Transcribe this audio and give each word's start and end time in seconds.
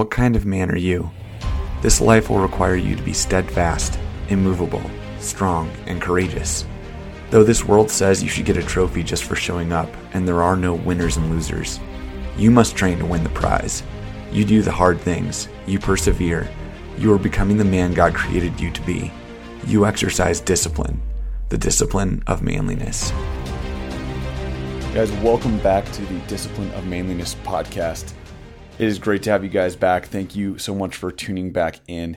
What 0.00 0.10
kind 0.10 0.34
of 0.34 0.46
man 0.46 0.70
are 0.70 0.78
you? 0.78 1.10
This 1.82 2.00
life 2.00 2.30
will 2.30 2.38
require 2.38 2.74
you 2.74 2.96
to 2.96 3.02
be 3.02 3.12
steadfast, 3.12 3.98
immovable, 4.30 4.80
strong, 5.18 5.70
and 5.86 6.00
courageous. 6.00 6.64
Though 7.28 7.44
this 7.44 7.66
world 7.66 7.90
says 7.90 8.22
you 8.22 8.30
should 8.30 8.46
get 8.46 8.56
a 8.56 8.62
trophy 8.62 9.02
just 9.02 9.24
for 9.24 9.36
showing 9.36 9.74
up, 9.74 9.94
and 10.14 10.26
there 10.26 10.42
are 10.42 10.56
no 10.56 10.72
winners 10.72 11.18
and 11.18 11.28
losers, 11.28 11.80
you 12.38 12.50
must 12.50 12.76
train 12.76 12.98
to 12.98 13.04
win 13.04 13.22
the 13.22 13.28
prize. 13.28 13.82
You 14.32 14.46
do 14.46 14.62
the 14.62 14.72
hard 14.72 14.98
things, 14.98 15.50
you 15.66 15.78
persevere, 15.78 16.48
you 16.96 17.12
are 17.12 17.18
becoming 17.18 17.58
the 17.58 17.64
man 17.66 17.92
God 17.92 18.14
created 18.14 18.58
you 18.58 18.70
to 18.70 18.80
be. 18.86 19.12
You 19.66 19.84
exercise 19.84 20.40
discipline, 20.40 21.02
the 21.50 21.58
discipline 21.58 22.22
of 22.26 22.42
manliness. 22.42 23.10
Guys, 24.94 25.12
welcome 25.22 25.58
back 25.58 25.84
to 25.92 26.02
the 26.06 26.20
Discipline 26.20 26.70
of 26.70 26.86
Manliness 26.86 27.34
podcast. 27.44 28.14
It 28.80 28.88
is 28.88 28.98
great 28.98 29.22
to 29.24 29.30
have 29.30 29.44
you 29.44 29.50
guys 29.50 29.76
back. 29.76 30.06
Thank 30.06 30.34
you 30.34 30.56
so 30.56 30.74
much 30.74 30.96
for 30.96 31.12
tuning 31.12 31.52
back 31.52 31.80
in. 31.86 32.16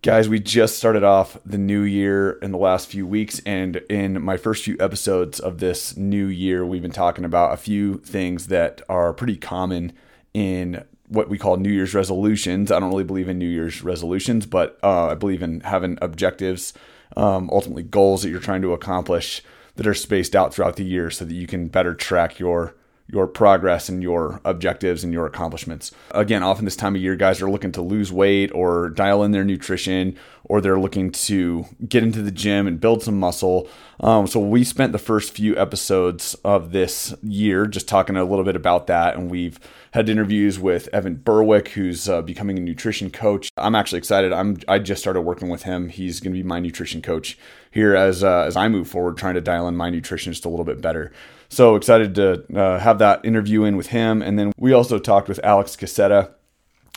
Guys, 0.00 0.28
we 0.28 0.38
just 0.38 0.78
started 0.78 1.02
off 1.02 1.38
the 1.44 1.58
new 1.58 1.82
year 1.82 2.38
in 2.40 2.52
the 2.52 2.56
last 2.56 2.86
few 2.86 3.04
weeks, 3.04 3.40
and 3.44 3.78
in 3.90 4.22
my 4.22 4.36
first 4.36 4.62
few 4.62 4.76
episodes 4.78 5.40
of 5.40 5.58
this 5.58 5.96
new 5.96 6.26
year, 6.26 6.64
we've 6.64 6.82
been 6.82 6.92
talking 6.92 7.24
about 7.24 7.52
a 7.52 7.56
few 7.56 7.98
things 7.98 8.46
that 8.46 8.80
are 8.88 9.12
pretty 9.12 9.36
common 9.36 9.92
in 10.32 10.84
what 11.08 11.28
we 11.28 11.36
call 11.36 11.56
New 11.56 11.72
Year's 11.72 11.94
resolutions. 11.94 12.70
I 12.70 12.78
don't 12.78 12.90
really 12.90 13.02
believe 13.02 13.28
in 13.28 13.40
New 13.40 13.48
Year's 13.48 13.82
resolutions, 13.82 14.46
but 14.46 14.78
uh, 14.84 15.08
I 15.08 15.14
believe 15.16 15.42
in 15.42 15.62
having 15.62 15.98
objectives, 16.00 16.74
um, 17.16 17.50
ultimately 17.50 17.82
goals 17.82 18.22
that 18.22 18.30
you're 18.30 18.38
trying 18.38 18.62
to 18.62 18.72
accomplish 18.72 19.42
that 19.74 19.88
are 19.88 19.94
spaced 19.94 20.36
out 20.36 20.54
throughout 20.54 20.76
the 20.76 20.84
year 20.84 21.10
so 21.10 21.24
that 21.24 21.34
you 21.34 21.48
can 21.48 21.66
better 21.66 21.92
track 21.92 22.38
your 22.38 22.76
your 23.08 23.26
progress 23.26 23.88
and 23.88 24.02
your 24.02 24.40
objectives 24.44 25.04
and 25.04 25.12
your 25.12 25.26
accomplishments. 25.26 25.92
Again, 26.10 26.42
often 26.42 26.64
this 26.64 26.76
time 26.76 26.96
of 26.96 27.00
year, 27.00 27.14
guys 27.16 27.40
are 27.40 27.50
looking 27.50 27.72
to 27.72 27.82
lose 27.82 28.10
weight 28.10 28.50
or 28.52 28.90
dial 28.90 29.22
in 29.22 29.30
their 29.30 29.44
nutrition, 29.44 30.16
or 30.44 30.60
they're 30.60 30.80
looking 30.80 31.10
to 31.10 31.66
get 31.88 32.02
into 32.02 32.22
the 32.22 32.30
gym 32.30 32.66
and 32.66 32.80
build 32.80 33.02
some 33.02 33.18
muscle. 33.18 33.68
Um, 34.00 34.26
so 34.26 34.40
we 34.40 34.62
spent 34.64 34.92
the 34.92 34.98
first 34.98 35.32
few 35.32 35.56
episodes 35.56 36.34
of 36.44 36.72
this 36.72 37.14
year 37.22 37.66
just 37.66 37.88
talking 37.88 38.16
a 38.16 38.24
little 38.24 38.44
bit 38.44 38.56
about 38.56 38.86
that, 38.88 39.16
and 39.16 39.30
we've 39.30 39.58
had 39.92 40.08
interviews 40.08 40.58
with 40.58 40.88
Evan 40.92 41.16
Berwick, 41.16 41.68
who's 41.68 42.08
uh, 42.08 42.20
becoming 42.20 42.58
a 42.58 42.60
nutrition 42.60 43.10
coach. 43.10 43.50
I'm 43.56 43.74
actually 43.74 43.98
excited. 43.98 44.32
I'm 44.32 44.58
I 44.68 44.78
just 44.78 45.00
started 45.00 45.22
working 45.22 45.48
with 45.48 45.62
him. 45.62 45.88
He's 45.88 46.20
going 46.20 46.32
to 46.32 46.38
be 46.38 46.46
my 46.46 46.60
nutrition 46.60 47.00
coach 47.00 47.38
here 47.70 47.96
as 47.96 48.22
uh, 48.22 48.42
as 48.42 48.56
I 48.56 48.68
move 48.68 48.88
forward, 48.88 49.16
trying 49.16 49.34
to 49.34 49.40
dial 49.40 49.68
in 49.68 49.76
my 49.76 49.88
nutrition 49.90 50.32
just 50.32 50.44
a 50.44 50.48
little 50.48 50.64
bit 50.64 50.80
better. 50.80 51.12
So 51.48 51.76
excited 51.76 52.14
to 52.16 52.44
uh, 52.58 52.78
have 52.80 52.98
that 52.98 53.24
interview 53.24 53.64
in 53.64 53.76
with 53.76 53.88
him. 53.88 54.20
And 54.20 54.38
then 54.38 54.52
we 54.58 54.72
also 54.72 54.98
talked 54.98 55.28
with 55.28 55.40
Alex 55.44 55.76
Casetta, 55.76 56.32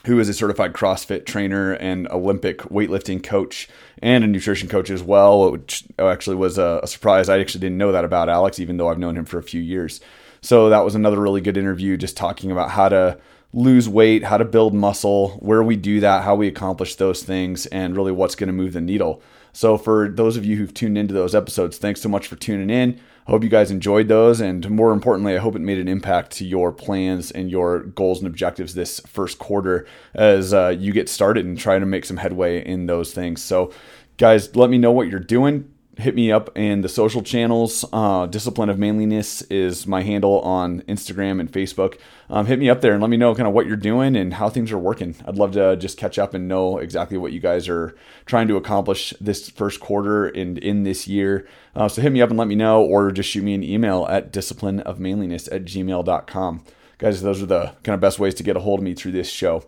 who 0.06 0.20
is 0.20 0.30
a 0.30 0.34
certified 0.34 0.74
CrossFit 0.74 1.26
trainer 1.26 1.74
and 1.74 2.08
Olympic 2.10 2.60
weightlifting 2.60 3.22
coach 3.22 3.68
and 4.02 4.24
a 4.24 4.28
nutrition 4.28 4.70
coach 4.70 4.90
as 4.90 5.04
well, 5.04 5.52
which 5.52 5.84
uh, 5.98 6.08
actually 6.08 6.38
was 6.38 6.58
a, 6.58 6.80
a 6.84 6.88
surprise. 6.88 7.28
I 7.28 7.40
actually 7.40 7.62
didn't 7.62 7.78
know 7.78 7.92
that 7.92 8.06
about 8.06 8.30
Alex, 8.30 8.60
even 8.60 8.78
though 8.78 8.90
I've 8.90 9.00
known 9.00 9.18
him 9.18 9.26
for 9.26 9.38
a 9.38 9.44
few 9.44 9.62
years. 9.62 10.00
So 10.42 10.70
that 10.70 10.86
was 10.86 10.96
another 10.96 11.20
really 11.20 11.42
good 11.42 11.58
interview, 11.58 11.98
just 11.98 12.16
talking 12.16 12.52
about 12.52 12.72
how 12.72 12.88
to 12.90 13.20
lose 13.52 13.90
weight, 13.90 14.24
how 14.24 14.38
to 14.38 14.46
build 14.46 14.74
muscle, 14.74 15.32
where 15.40 15.64
we 15.64 15.76
do 15.76 16.00
that, 16.00 16.24
how 16.24 16.36
we 16.36 16.48
accomplish 16.48 16.96
those 16.96 17.24
things, 17.24 17.66
and 17.68 17.98
really 17.98 18.12
what's 18.12 18.36
going 18.36 18.48
to 18.48 18.54
move 18.54 18.74
the 18.74 18.82
needle. 18.82 19.22
So, 19.52 19.78
for 19.78 20.08
those 20.08 20.38
of 20.38 20.46
you 20.46 20.56
who've 20.56 20.74
tuned 20.74 20.98
into 20.98 21.14
those 21.14 21.36
episodes, 21.36 21.78
thanks 21.78 22.02
so 22.02 22.10
much 22.10 22.28
for 22.28 22.36
tuning 22.36 22.70
in. 22.70 23.00
Hope 23.30 23.44
you 23.44 23.50
guys 23.50 23.70
enjoyed 23.70 24.08
those. 24.08 24.42
And 24.42 24.68
more 24.72 24.92
importantly, 24.92 25.36
I 25.36 25.38
hope 25.38 25.56
it 25.56 25.62
made 25.62 25.78
an 25.78 25.88
impact 25.88 26.32
to 26.38 26.46
your 26.46 26.72
plans 26.72 27.30
and 27.30 27.52
your 27.52 27.84
goals 27.84 28.18
and 28.18 28.28
objectives 28.28 28.74
this 28.74 29.00
first 29.02 29.38
quarter 29.38 29.86
as 30.16 30.52
uh, 30.52 30.70
you 30.70 30.92
get 30.92 31.08
started 31.08 31.46
and 31.46 31.56
try 31.56 31.78
to 31.78 31.86
make 31.86 32.06
some 32.06 32.18
headway 32.18 32.66
in 32.66 32.88
those 32.88 33.14
things. 33.14 33.44
So, 33.44 33.72
guys, 34.18 34.56
let 34.56 34.72
me 34.72 34.80
know 34.80 34.92
what 34.92 35.10
you're 35.10 35.20
doing 35.20 35.72
hit 36.00 36.16
me 36.16 36.32
up 36.32 36.58
in 36.58 36.82
the 36.82 36.90
social 36.90 37.22
channels. 37.22 37.84
Uh, 37.92 38.26
Discipline 38.26 38.70
of 38.70 38.80
Manliness 38.80 39.42
is 39.44 39.86
my 39.86 40.02
handle 40.02 40.40
on 40.42 40.82
Instagram 40.84 41.40
and 41.40 41.52
Facebook. 41.52 42.00
Um, 42.30 42.46
hit 42.46 42.60
me 42.60 42.70
up 42.70 42.82
there 42.82 42.94
and 42.94 43.02
let 43.02 43.10
me 43.10 43.18
know 43.18 43.36
kind 43.36 43.48
of 43.48 43.54
what 43.54 43.66
you're 43.66 43.76
doing 43.76 44.16
and 44.16 44.34
how 44.34 44.50
things 44.50 44.72
are 44.72 44.78
working. 44.78 45.16
I'd 45.26 45.36
love 45.36 45.52
to 45.54 45.76
just 45.76 45.98
catch 45.98 46.18
up 46.18 46.34
and 46.34 46.48
know 46.48 46.78
exactly 46.78 47.18
what 47.18 47.34
you 47.34 47.40
guys 47.40 47.68
are 47.68 47.96
trying 48.26 48.48
to 48.48 48.56
accomplish 48.56 49.14
this 49.20 49.50
first 49.50 49.80
quarter 49.80 50.28
and 50.28 50.58
in 50.58 50.84
this 50.84 51.08
year. 51.08 51.48
Uh, 51.76 51.88
so 51.88 52.02
hit 52.02 52.12
me 52.12 52.22
up 52.22 52.30
and 52.30 52.40
let 52.40 52.48
me 52.48 52.56
know, 52.56 52.82
or 52.82 53.12
just 53.12 53.30
shoot 53.30 53.44
me 53.44 53.54
an 53.54 53.64
email 53.64 54.06
at 54.10 54.32
disciplineofmanliness 54.32 55.52
at 55.52 55.66
gmail.com. 55.66 56.64
Guys, 56.98 57.22
those 57.22 57.42
are 57.42 57.46
the 57.46 57.74
kind 57.84 57.94
of 57.94 58.02
best 58.02 58.20
ways 58.20 58.36
to 58.36 58.44
get 58.44 58.58
a 58.58 58.60
hold 58.60 58.80
of 58.80 58.84
me 58.84 58.94
through 58.94 59.14
this 59.14 59.30
show. 59.30 59.64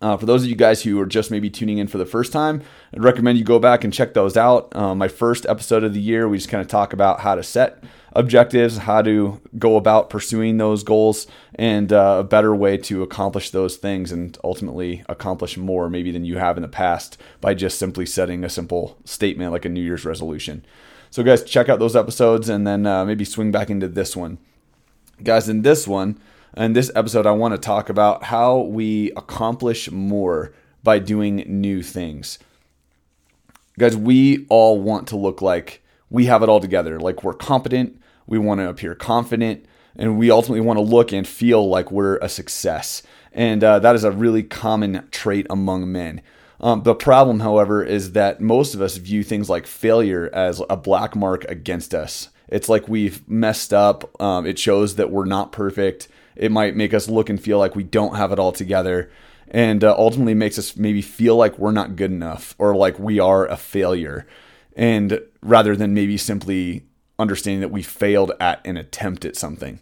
Uh, 0.00 0.16
for 0.16 0.26
those 0.26 0.42
of 0.42 0.48
you 0.48 0.56
guys 0.56 0.82
who 0.82 1.00
are 1.00 1.06
just 1.06 1.30
maybe 1.30 1.48
tuning 1.48 1.78
in 1.78 1.86
for 1.86 1.98
the 1.98 2.06
first 2.06 2.32
time, 2.32 2.62
I'd 2.92 3.02
recommend 3.02 3.38
you 3.38 3.44
go 3.44 3.58
back 3.58 3.84
and 3.84 3.92
check 3.92 4.14
those 4.14 4.36
out. 4.36 4.74
Uh, 4.74 4.94
my 4.94 5.08
first 5.08 5.46
episode 5.46 5.84
of 5.84 5.94
the 5.94 6.00
year, 6.00 6.28
we 6.28 6.36
just 6.36 6.50
kind 6.50 6.60
of 6.60 6.68
talk 6.68 6.92
about 6.92 7.20
how 7.20 7.34
to 7.34 7.42
set 7.42 7.82
objectives, 8.14 8.78
how 8.78 9.02
to 9.02 9.40
go 9.58 9.76
about 9.76 10.10
pursuing 10.10 10.56
those 10.56 10.82
goals, 10.82 11.26
and 11.54 11.92
uh, 11.92 12.18
a 12.20 12.24
better 12.24 12.54
way 12.54 12.76
to 12.76 13.02
accomplish 13.02 13.50
those 13.50 13.76
things 13.76 14.12
and 14.12 14.38
ultimately 14.44 15.02
accomplish 15.08 15.56
more 15.56 15.90
maybe 15.90 16.10
than 16.10 16.24
you 16.24 16.38
have 16.38 16.56
in 16.56 16.62
the 16.62 16.68
past 16.68 17.20
by 17.40 17.54
just 17.54 17.78
simply 17.78 18.06
setting 18.06 18.44
a 18.44 18.48
simple 18.48 18.96
statement 19.04 19.52
like 19.52 19.64
a 19.64 19.68
New 19.68 19.82
Year's 19.82 20.04
resolution. 20.04 20.64
So, 21.10 21.22
guys, 21.22 21.44
check 21.44 21.68
out 21.68 21.78
those 21.78 21.96
episodes 21.96 22.48
and 22.48 22.66
then 22.66 22.86
uh, 22.86 23.04
maybe 23.04 23.24
swing 23.24 23.52
back 23.52 23.70
into 23.70 23.88
this 23.88 24.16
one. 24.16 24.38
Guys, 25.22 25.48
in 25.48 25.62
this 25.62 25.86
one, 25.86 26.18
in 26.56 26.72
this 26.72 26.90
episode, 26.94 27.26
I 27.26 27.32
want 27.32 27.52
to 27.52 27.58
talk 27.58 27.88
about 27.88 28.24
how 28.24 28.58
we 28.58 29.10
accomplish 29.12 29.90
more 29.90 30.52
by 30.82 30.98
doing 30.98 31.44
new 31.46 31.82
things. 31.82 32.38
Guys, 33.78 33.96
we 33.96 34.46
all 34.48 34.80
want 34.80 35.08
to 35.08 35.16
look 35.16 35.42
like 35.42 35.82
we 36.10 36.26
have 36.26 36.42
it 36.42 36.48
all 36.48 36.60
together, 36.60 37.00
like 37.00 37.24
we're 37.24 37.34
competent, 37.34 38.00
we 38.26 38.38
want 38.38 38.60
to 38.60 38.68
appear 38.68 38.94
confident, 38.94 39.64
and 39.96 40.18
we 40.18 40.30
ultimately 40.30 40.60
want 40.60 40.76
to 40.76 40.82
look 40.82 41.12
and 41.12 41.26
feel 41.26 41.68
like 41.68 41.90
we're 41.90 42.18
a 42.18 42.28
success. 42.28 43.02
And 43.32 43.64
uh, 43.64 43.80
that 43.80 43.96
is 43.96 44.04
a 44.04 44.12
really 44.12 44.44
common 44.44 45.08
trait 45.10 45.46
among 45.50 45.90
men. 45.90 46.22
Um, 46.60 46.84
the 46.84 46.94
problem, 46.94 47.40
however, 47.40 47.82
is 47.82 48.12
that 48.12 48.40
most 48.40 48.74
of 48.74 48.80
us 48.80 48.96
view 48.96 49.24
things 49.24 49.50
like 49.50 49.66
failure 49.66 50.30
as 50.32 50.62
a 50.70 50.76
black 50.76 51.16
mark 51.16 51.44
against 51.44 51.94
us. 51.94 52.28
It's 52.54 52.68
like 52.68 52.86
we've 52.86 53.28
messed 53.28 53.74
up. 53.74 54.08
Um, 54.22 54.46
it 54.46 54.60
shows 54.60 54.94
that 54.94 55.10
we're 55.10 55.24
not 55.24 55.50
perfect. 55.50 56.06
It 56.36 56.52
might 56.52 56.76
make 56.76 56.94
us 56.94 57.08
look 57.08 57.28
and 57.28 57.42
feel 57.42 57.58
like 57.58 57.74
we 57.74 57.82
don't 57.82 58.14
have 58.14 58.30
it 58.30 58.38
all 58.38 58.52
together. 58.52 59.10
And 59.48 59.82
uh, 59.82 59.92
ultimately 59.98 60.34
makes 60.34 60.56
us 60.56 60.76
maybe 60.76 61.02
feel 61.02 61.34
like 61.34 61.58
we're 61.58 61.72
not 61.72 61.96
good 61.96 62.12
enough 62.12 62.54
or 62.56 62.76
like 62.76 62.96
we 62.96 63.18
are 63.18 63.44
a 63.44 63.56
failure. 63.56 64.28
And 64.76 65.20
rather 65.42 65.74
than 65.74 65.94
maybe 65.94 66.16
simply 66.16 66.84
understanding 67.18 67.60
that 67.60 67.72
we 67.72 67.82
failed 67.82 68.30
at 68.38 68.64
an 68.64 68.76
attempt 68.76 69.24
at 69.24 69.34
something. 69.34 69.80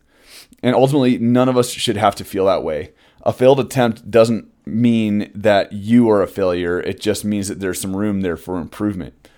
And 0.63 0.75
ultimately 0.75 1.19
none 1.19 1.51
of 1.51 1.59
us 1.59 1.69
should 1.69 1.99
have 1.99 2.15
to 2.15 2.25
feel 2.25 2.47
that 2.47 2.65
way. 2.65 2.93
A 3.21 3.35
failed 3.35 3.61
attempt 3.61 4.11
doesn't 4.11 4.51
mean 4.65 5.31
that 5.35 5.75
you 5.75 6.09
are 6.09 6.23
a 6.23 6.27
failure. 6.27 6.81
It 6.81 7.01
just 7.01 7.23
means 7.23 7.49
that 7.49 7.61
there's 7.61 7.83
some 7.83 7.95
room 7.95 8.23
there 8.23 8.39
for 8.39 8.57
improvement 8.57 9.29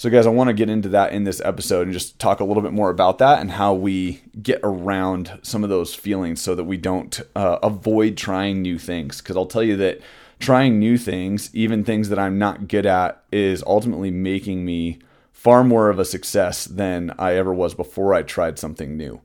so, 0.00 0.08
guys, 0.08 0.26
I 0.26 0.30
want 0.30 0.48
to 0.48 0.54
get 0.54 0.70
into 0.70 0.88
that 0.88 1.12
in 1.12 1.24
this 1.24 1.42
episode 1.44 1.82
and 1.82 1.92
just 1.92 2.18
talk 2.18 2.40
a 2.40 2.44
little 2.44 2.62
bit 2.62 2.72
more 2.72 2.88
about 2.88 3.18
that 3.18 3.38
and 3.38 3.50
how 3.50 3.74
we 3.74 4.22
get 4.40 4.58
around 4.62 5.38
some 5.42 5.62
of 5.62 5.68
those 5.68 5.94
feelings 5.94 6.40
so 6.40 6.54
that 6.54 6.64
we 6.64 6.78
don't 6.78 7.20
uh, 7.36 7.58
avoid 7.62 8.16
trying 8.16 8.62
new 8.62 8.78
things. 8.78 9.20
Because 9.20 9.36
I'll 9.36 9.44
tell 9.44 9.62
you 9.62 9.76
that 9.76 10.00
trying 10.38 10.78
new 10.78 10.96
things, 10.96 11.54
even 11.54 11.84
things 11.84 12.08
that 12.08 12.18
I'm 12.18 12.38
not 12.38 12.66
good 12.66 12.86
at, 12.86 13.22
is 13.30 13.62
ultimately 13.66 14.10
making 14.10 14.64
me 14.64 15.00
far 15.34 15.62
more 15.64 15.90
of 15.90 15.98
a 15.98 16.06
success 16.06 16.64
than 16.64 17.12
I 17.18 17.34
ever 17.34 17.52
was 17.52 17.74
before 17.74 18.14
I 18.14 18.22
tried 18.22 18.58
something 18.58 18.96
new. 18.96 19.20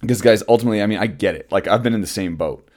Because, 0.00 0.20
guys, 0.20 0.42
ultimately, 0.48 0.82
I 0.82 0.86
mean, 0.86 0.98
I 0.98 1.06
get 1.06 1.36
it. 1.36 1.52
Like, 1.52 1.68
I've 1.68 1.84
been 1.84 1.94
in 1.94 2.00
the 2.00 2.08
same 2.08 2.34
boat. 2.34 2.68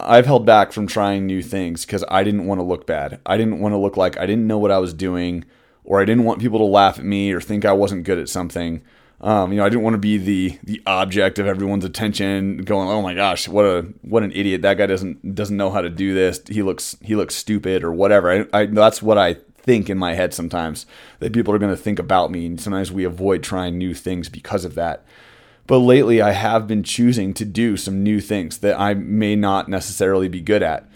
I've 0.00 0.24
held 0.24 0.46
back 0.46 0.72
from 0.72 0.86
trying 0.86 1.26
new 1.26 1.42
things 1.42 1.84
because 1.84 2.02
I 2.08 2.24
didn't 2.24 2.46
want 2.46 2.60
to 2.60 2.66
look 2.66 2.86
bad. 2.86 3.20
I 3.26 3.36
didn't 3.36 3.60
want 3.60 3.74
to 3.74 3.78
look 3.78 3.98
like 3.98 4.16
I 4.16 4.24
didn't 4.24 4.46
know 4.46 4.56
what 4.56 4.70
I 4.70 4.78
was 4.78 4.94
doing 4.94 5.44
or 5.90 6.00
I 6.00 6.04
didn't 6.04 6.22
want 6.22 6.38
people 6.38 6.60
to 6.60 6.64
laugh 6.64 7.00
at 7.00 7.04
me 7.04 7.32
or 7.32 7.40
think 7.40 7.64
I 7.64 7.72
wasn't 7.72 8.04
good 8.04 8.18
at 8.18 8.28
something. 8.28 8.80
Um, 9.20 9.50
you 9.50 9.58
know, 9.58 9.66
I 9.66 9.68
didn't 9.68 9.82
want 9.82 9.94
to 9.94 9.98
be 9.98 10.18
the 10.18 10.56
the 10.62 10.80
object 10.86 11.40
of 11.40 11.48
everyone's 11.48 11.84
attention, 11.84 12.58
going, 12.58 12.88
"Oh 12.88 13.02
my 13.02 13.12
gosh, 13.12 13.48
what 13.48 13.64
a 13.64 13.88
what 14.02 14.22
an 14.22 14.30
idiot! 14.30 14.62
That 14.62 14.78
guy 14.78 14.86
doesn't 14.86 15.34
doesn't 15.34 15.56
know 15.56 15.68
how 15.68 15.80
to 15.80 15.90
do 15.90 16.14
this. 16.14 16.40
He 16.48 16.62
looks 16.62 16.96
he 17.02 17.16
looks 17.16 17.34
stupid 17.34 17.82
or 17.82 17.92
whatever." 17.92 18.30
I, 18.30 18.60
I 18.60 18.66
that's 18.66 19.02
what 19.02 19.18
I 19.18 19.34
think 19.34 19.90
in 19.90 19.98
my 19.98 20.14
head 20.14 20.32
sometimes 20.32 20.86
that 21.18 21.32
people 21.32 21.52
are 21.52 21.58
going 21.58 21.74
to 21.74 21.82
think 21.82 21.98
about 21.98 22.30
me, 22.30 22.46
and 22.46 22.60
sometimes 22.60 22.92
we 22.92 23.02
avoid 23.02 23.42
trying 23.42 23.76
new 23.76 23.92
things 23.92 24.28
because 24.28 24.64
of 24.64 24.76
that. 24.76 25.04
But 25.66 25.78
lately, 25.78 26.22
I 26.22 26.30
have 26.30 26.68
been 26.68 26.84
choosing 26.84 27.34
to 27.34 27.44
do 27.44 27.76
some 27.76 28.04
new 28.04 28.20
things 28.20 28.58
that 28.58 28.78
I 28.78 28.94
may 28.94 29.34
not 29.34 29.68
necessarily 29.68 30.28
be 30.28 30.40
good 30.40 30.62
at. 30.62 30.88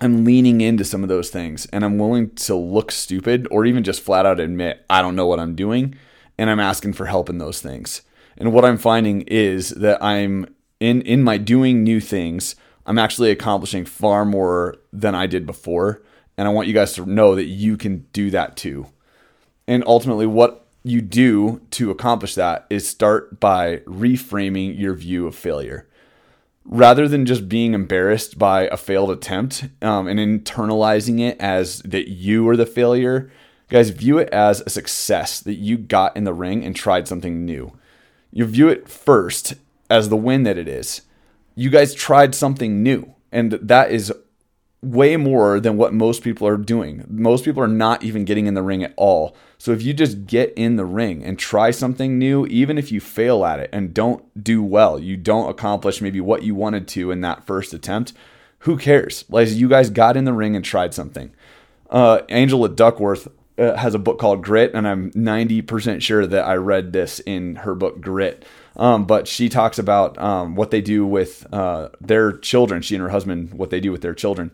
I'm 0.00 0.24
leaning 0.24 0.60
into 0.60 0.84
some 0.84 1.02
of 1.02 1.08
those 1.08 1.30
things 1.30 1.66
and 1.66 1.84
I'm 1.84 1.98
willing 1.98 2.30
to 2.36 2.54
look 2.54 2.90
stupid 2.90 3.46
or 3.50 3.64
even 3.64 3.84
just 3.84 4.02
flat 4.02 4.26
out 4.26 4.40
admit 4.40 4.84
I 4.90 5.02
don't 5.02 5.16
know 5.16 5.26
what 5.26 5.40
I'm 5.40 5.54
doing 5.54 5.94
and 6.36 6.50
I'm 6.50 6.60
asking 6.60 6.94
for 6.94 7.06
help 7.06 7.30
in 7.30 7.38
those 7.38 7.60
things. 7.60 8.02
And 8.36 8.52
what 8.52 8.64
I'm 8.64 8.78
finding 8.78 9.22
is 9.22 9.70
that 9.70 10.02
I'm 10.02 10.54
in 10.80 11.02
in 11.02 11.22
my 11.22 11.38
doing 11.38 11.82
new 11.84 12.00
things, 12.00 12.56
I'm 12.86 12.98
actually 12.98 13.30
accomplishing 13.30 13.84
far 13.84 14.24
more 14.24 14.76
than 14.92 15.14
I 15.14 15.26
did 15.26 15.46
before. 15.46 16.02
And 16.36 16.48
I 16.48 16.50
want 16.50 16.66
you 16.66 16.74
guys 16.74 16.94
to 16.94 17.06
know 17.06 17.36
that 17.36 17.44
you 17.44 17.76
can 17.76 18.06
do 18.12 18.30
that 18.30 18.56
too. 18.56 18.88
And 19.68 19.84
ultimately, 19.86 20.26
what 20.26 20.66
you 20.82 21.00
do 21.00 21.62
to 21.70 21.90
accomplish 21.90 22.34
that 22.34 22.66
is 22.68 22.86
start 22.86 23.40
by 23.40 23.78
reframing 23.86 24.78
your 24.78 24.94
view 24.94 25.26
of 25.26 25.34
failure. 25.34 25.88
Rather 26.66 27.06
than 27.06 27.26
just 27.26 27.48
being 27.48 27.74
embarrassed 27.74 28.38
by 28.38 28.62
a 28.68 28.76
failed 28.76 29.10
attempt 29.10 29.68
um, 29.82 30.08
and 30.08 30.18
internalizing 30.18 31.20
it 31.20 31.38
as 31.38 31.80
that 31.80 32.08
you 32.08 32.48
are 32.48 32.56
the 32.56 32.66
failure, 32.66 33.30
guys, 33.68 33.90
view 33.90 34.18
it 34.18 34.28
as 34.30 34.62
a 34.62 34.70
success 34.70 35.40
that 35.40 35.54
you 35.54 35.76
got 35.76 36.16
in 36.16 36.24
the 36.24 36.32
ring 36.32 36.64
and 36.64 36.74
tried 36.74 37.06
something 37.06 37.44
new. 37.44 37.76
You 38.32 38.46
view 38.46 38.68
it 38.68 38.88
first 38.88 39.54
as 39.90 40.08
the 40.08 40.16
win 40.16 40.44
that 40.44 40.58
it 40.58 40.66
is. 40.66 41.02
You 41.54 41.70
guys 41.70 41.94
tried 41.94 42.34
something 42.34 42.82
new, 42.82 43.14
and 43.30 43.52
that 43.52 43.90
is 43.90 44.12
way 44.84 45.16
more 45.16 45.60
than 45.60 45.76
what 45.76 45.92
most 45.92 46.22
people 46.22 46.46
are 46.46 46.56
doing. 46.56 47.04
Most 47.08 47.44
people 47.44 47.62
are 47.62 47.68
not 47.68 48.02
even 48.02 48.24
getting 48.24 48.46
in 48.46 48.54
the 48.54 48.62
ring 48.62 48.84
at 48.84 48.94
all. 48.96 49.36
So 49.58 49.72
if 49.72 49.82
you 49.82 49.94
just 49.94 50.26
get 50.26 50.52
in 50.56 50.76
the 50.76 50.84
ring 50.84 51.24
and 51.24 51.38
try 51.38 51.70
something 51.70 52.18
new, 52.18 52.46
even 52.46 52.76
if 52.76 52.92
you 52.92 53.00
fail 53.00 53.44
at 53.44 53.60
it 53.60 53.70
and 53.72 53.94
don't 53.94 54.42
do 54.42 54.62
well, 54.62 54.98
you 54.98 55.16
don't 55.16 55.48
accomplish 55.48 56.00
maybe 56.00 56.20
what 56.20 56.42
you 56.42 56.54
wanted 56.54 56.86
to 56.88 57.10
in 57.10 57.22
that 57.22 57.46
first 57.46 57.72
attempt, 57.72 58.12
who 58.60 58.76
cares? 58.76 59.24
Like 59.28 59.50
you 59.50 59.68
guys 59.68 59.90
got 59.90 60.16
in 60.16 60.24
the 60.24 60.32
ring 60.32 60.56
and 60.56 60.64
tried 60.64 60.94
something. 60.94 61.32
Uh, 61.90 62.22
Angela 62.28 62.68
Duckworth 62.68 63.28
uh, 63.58 63.76
has 63.76 63.94
a 63.94 63.98
book 63.98 64.18
called 64.18 64.42
Grit, 64.42 64.74
and 64.74 64.86
I'm 64.86 65.10
90% 65.12 66.02
sure 66.02 66.26
that 66.26 66.44
I 66.44 66.54
read 66.54 66.92
this 66.92 67.20
in 67.20 67.56
her 67.56 67.74
book 67.74 68.00
Grit. 68.00 68.44
Um, 68.76 69.04
but 69.04 69.28
she 69.28 69.48
talks 69.48 69.78
about 69.78 70.18
um, 70.18 70.56
what 70.56 70.70
they 70.70 70.80
do 70.80 71.06
with 71.06 71.46
uh, 71.52 71.90
their 72.00 72.32
children. 72.32 72.82
She 72.82 72.94
and 72.94 73.02
her 73.02 73.10
husband, 73.10 73.54
what 73.54 73.70
they 73.70 73.80
do 73.80 73.92
with 73.92 74.02
their 74.02 74.14
children, 74.14 74.50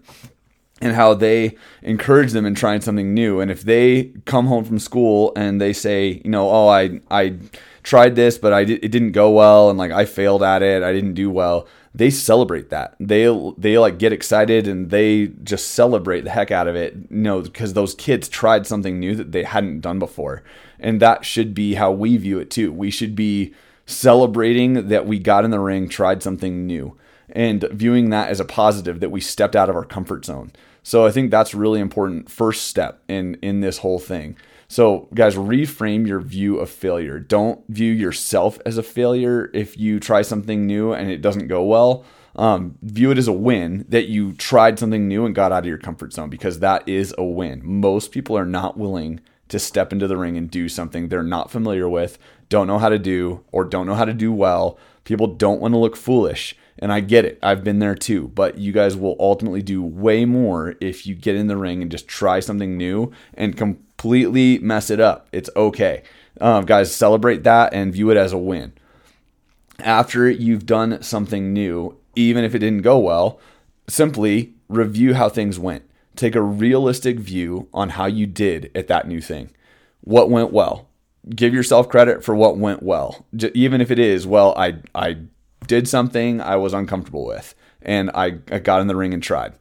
and 0.80 0.94
how 0.94 1.14
they 1.14 1.56
encourage 1.82 2.32
them 2.32 2.46
in 2.46 2.54
trying 2.54 2.80
something 2.80 3.14
new. 3.14 3.40
And 3.40 3.50
if 3.50 3.62
they 3.62 4.12
come 4.26 4.46
home 4.46 4.64
from 4.64 4.78
school 4.78 5.32
and 5.36 5.60
they 5.60 5.72
say, 5.72 6.20
you 6.24 6.30
know, 6.30 6.50
oh, 6.50 6.68
I 6.68 7.00
I 7.10 7.36
tried 7.82 8.14
this, 8.14 8.38
but 8.38 8.52
I 8.52 8.60
it 8.60 8.90
didn't 8.90 9.12
go 9.12 9.30
well, 9.30 9.70
and 9.70 9.78
like 9.78 9.92
I 9.92 10.04
failed 10.04 10.42
at 10.42 10.62
it, 10.62 10.82
I 10.82 10.92
didn't 10.92 11.14
do 11.14 11.30
well. 11.30 11.66
They 11.94 12.10
celebrate 12.10 12.70
that. 12.70 12.94
They 13.00 13.24
they 13.58 13.78
like 13.78 13.98
get 13.98 14.12
excited 14.12 14.68
and 14.68 14.90
they 14.90 15.28
just 15.42 15.68
celebrate 15.68 16.20
the 16.22 16.30
heck 16.30 16.50
out 16.50 16.68
of 16.68 16.76
it. 16.76 16.94
You 16.94 17.06
know, 17.10 17.40
because 17.40 17.72
those 17.72 17.94
kids 17.94 18.28
tried 18.28 18.66
something 18.66 19.00
new 19.00 19.16
that 19.16 19.32
they 19.32 19.44
hadn't 19.44 19.80
done 19.80 19.98
before, 19.98 20.42
and 20.78 21.00
that 21.00 21.24
should 21.24 21.54
be 21.54 21.74
how 21.74 21.90
we 21.90 22.16
view 22.16 22.38
it 22.38 22.50
too. 22.50 22.70
We 22.70 22.90
should 22.90 23.16
be 23.16 23.54
celebrating 23.90 24.88
that 24.88 25.06
we 25.06 25.18
got 25.18 25.44
in 25.44 25.50
the 25.50 25.60
ring, 25.60 25.88
tried 25.88 26.22
something 26.22 26.66
new, 26.66 26.96
and 27.30 27.64
viewing 27.70 28.10
that 28.10 28.28
as 28.28 28.40
a 28.40 28.44
positive 28.44 29.00
that 29.00 29.10
we 29.10 29.20
stepped 29.20 29.56
out 29.56 29.68
of 29.68 29.76
our 29.76 29.84
comfort 29.84 30.24
zone. 30.24 30.52
So 30.82 31.06
I 31.06 31.10
think 31.10 31.30
that's 31.30 31.54
really 31.54 31.80
important 31.80 32.30
first 32.30 32.66
step 32.66 33.02
in 33.08 33.36
in 33.42 33.60
this 33.60 33.78
whole 33.78 33.98
thing. 33.98 34.36
So 34.68 35.08
guys, 35.14 35.34
reframe 35.34 36.06
your 36.06 36.20
view 36.20 36.58
of 36.58 36.70
failure. 36.70 37.18
Don't 37.18 37.66
view 37.68 37.92
yourself 37.92 38.58
as 38.64 38.78
a 38.78 38.82
failure 38.82 39.50
if 39.52 39.76
you 39.76 39.98
try 39.98 40.22
something 40.22 40.66
new 40.66 40.92
and 40.92 41.10
it 41.10 41.20
doesn't 41.20 41.48
go 41.48 41.64
well. 41.64 42.04
Um, 42.36 42.78
view 42.82 43.10
it 43.10 43.18
as 43.18 43.26
a 43.26 43.32
win 43.32 43.84
that 43.88 44.08
you 44.08 44.32
tried 44.34 44.78
something 44.78 45.08
new 45.08 45.26
and 45.26 45.34
got 45.34 45.50
out 45.50 45.64
of 45.64 45.68
your 45.68 45.78
comfort 45.78 46.12
zone 46.12 46.30
because 46.30 46.60
that 46.60 46.88
is 46.88 47.12
a 47.18 47.24
win. 47.24 47.60
Most 47.64 48.12
people 48.12 48.38
are 48.38 48.46
not 48.46 48.76
willing 48.78 49.20
to 49.50 49.58
step 49.58 49.92
into 49.92 50.08
the 50.08 50.16
ring 50.16 50.36
and 50.36 50.50
do 50.50 50.68
something 50.68 51.08
they're 51.08 51.22
not 51.22 51.50
familiar 51.50 51.88
with, 51.88 52.18
don't 52.48 52.66
know 52.66 52.78
how 52.78 52.88
to 52.88 52.98
do, 52.98 53.44
or 53.52 53.64
don't 53.64 53.86
know 53.86 53.94
how 53.94 54.04
to 54.04 54.14
do 54.14 54.32
well. 54.32 54.78
People 55.04 55.26
don't 55.28 55.60
want 55.60 55.72
to 55.74 55.78
look 55.78 55.96
foolish. 55.96 56.56
And 56.78 56.92
I 56.92 57.00
get 57.00 57.26
it. 57.26 57.38
I've 57.42 57.62
been 57.62 57.78
there 57.78 57.94
too. 57.94 58.28
But 58.28 58.58
you 58.58 58.72
guys 58.72 58.96
will 58.96 59.16
ultimately 59.20 59.60
do 59.60 59.82
way 59.82 60.24
more 60.24 60.76
if 60.80 61.06
you 61.06 61.14
get 61.14 61.36
in 61.36 61.46
the 61.46 61.56
ring 61.56 61.82
and 61.82 61.90
just 61.90 62.08
try 62.08 62.40
something 62.40 62.76
new 62.76 63.12
and 63.34 63.56
completely 63.56 64.58
mess 64.60 64.88
it 64.88 64.98
up. 64.98 65.28
It's 65.30 65.50
okay. 65.54 66.02
Um, 66.40 66.64
guys, 66.64 66.94
celebrate 66.94 67.44
that 67.44 67.74
and 67.74 67.92
view 67.92 68.10
it 68.10 68.16
as 68.16 68.32
a 68.32 68.38
win. 68.38 68.72
After 69.80 70.30
you've 70.30 70.64
done 70.64 71.02
something 71.02 71.52
new, 71.52 71.98
even 72.16 72.44
if 72.44 72.54
it 72.54 72.60
didn't 72.60 72.82
go 72.82 72.98
well, 72.98 73.40
simply 73.88 74.54
review 74.68 75.14
how 75.14 75.28
things 75.28 75.58
went. 75.58 75.89
Take 76.16 76.34
a 76.34 76.42
realistic 76.42 77.18
view 77.18 77.68
on 77.72 77.90
how 77.90 78.06
you 78.06 78.26
did 78.26 78.70
at 78.74 78.88
that 78.88 79.06
new 79.06 79.20
thing. 79.20 79.50
What 80.02 80.30
went 80.30 80.52
well? 80.52 80.88
Give 81.28 81.54
yourself 81.54 81.88
credit 81.88 82.24
for 82.24 82.34
what 82.34 82.56
went 82.56 82.82
well. 82.82 83.26
Even 83.54 83.80
if 83.80 83.90
it 83.90 83.98
is, 83.98 84.26
well, 84.26 84.54
I 84.56 84.78
I 84.94 85.18
did 85.66 85.86
something 85.86 86.40
I 86.40 86.56
was 86.56 86.72
uncomfortable 86.72 87.26
with 87.26 87.54
and 87.82 88.10
I, 88.14 88.38
I 88.50 88.58
got 88.58 88.80
in 88.80 88.86
the 88.86 88.96
ring 88.96 89.14
and 89.14 89.22
tried. 89.22 89.52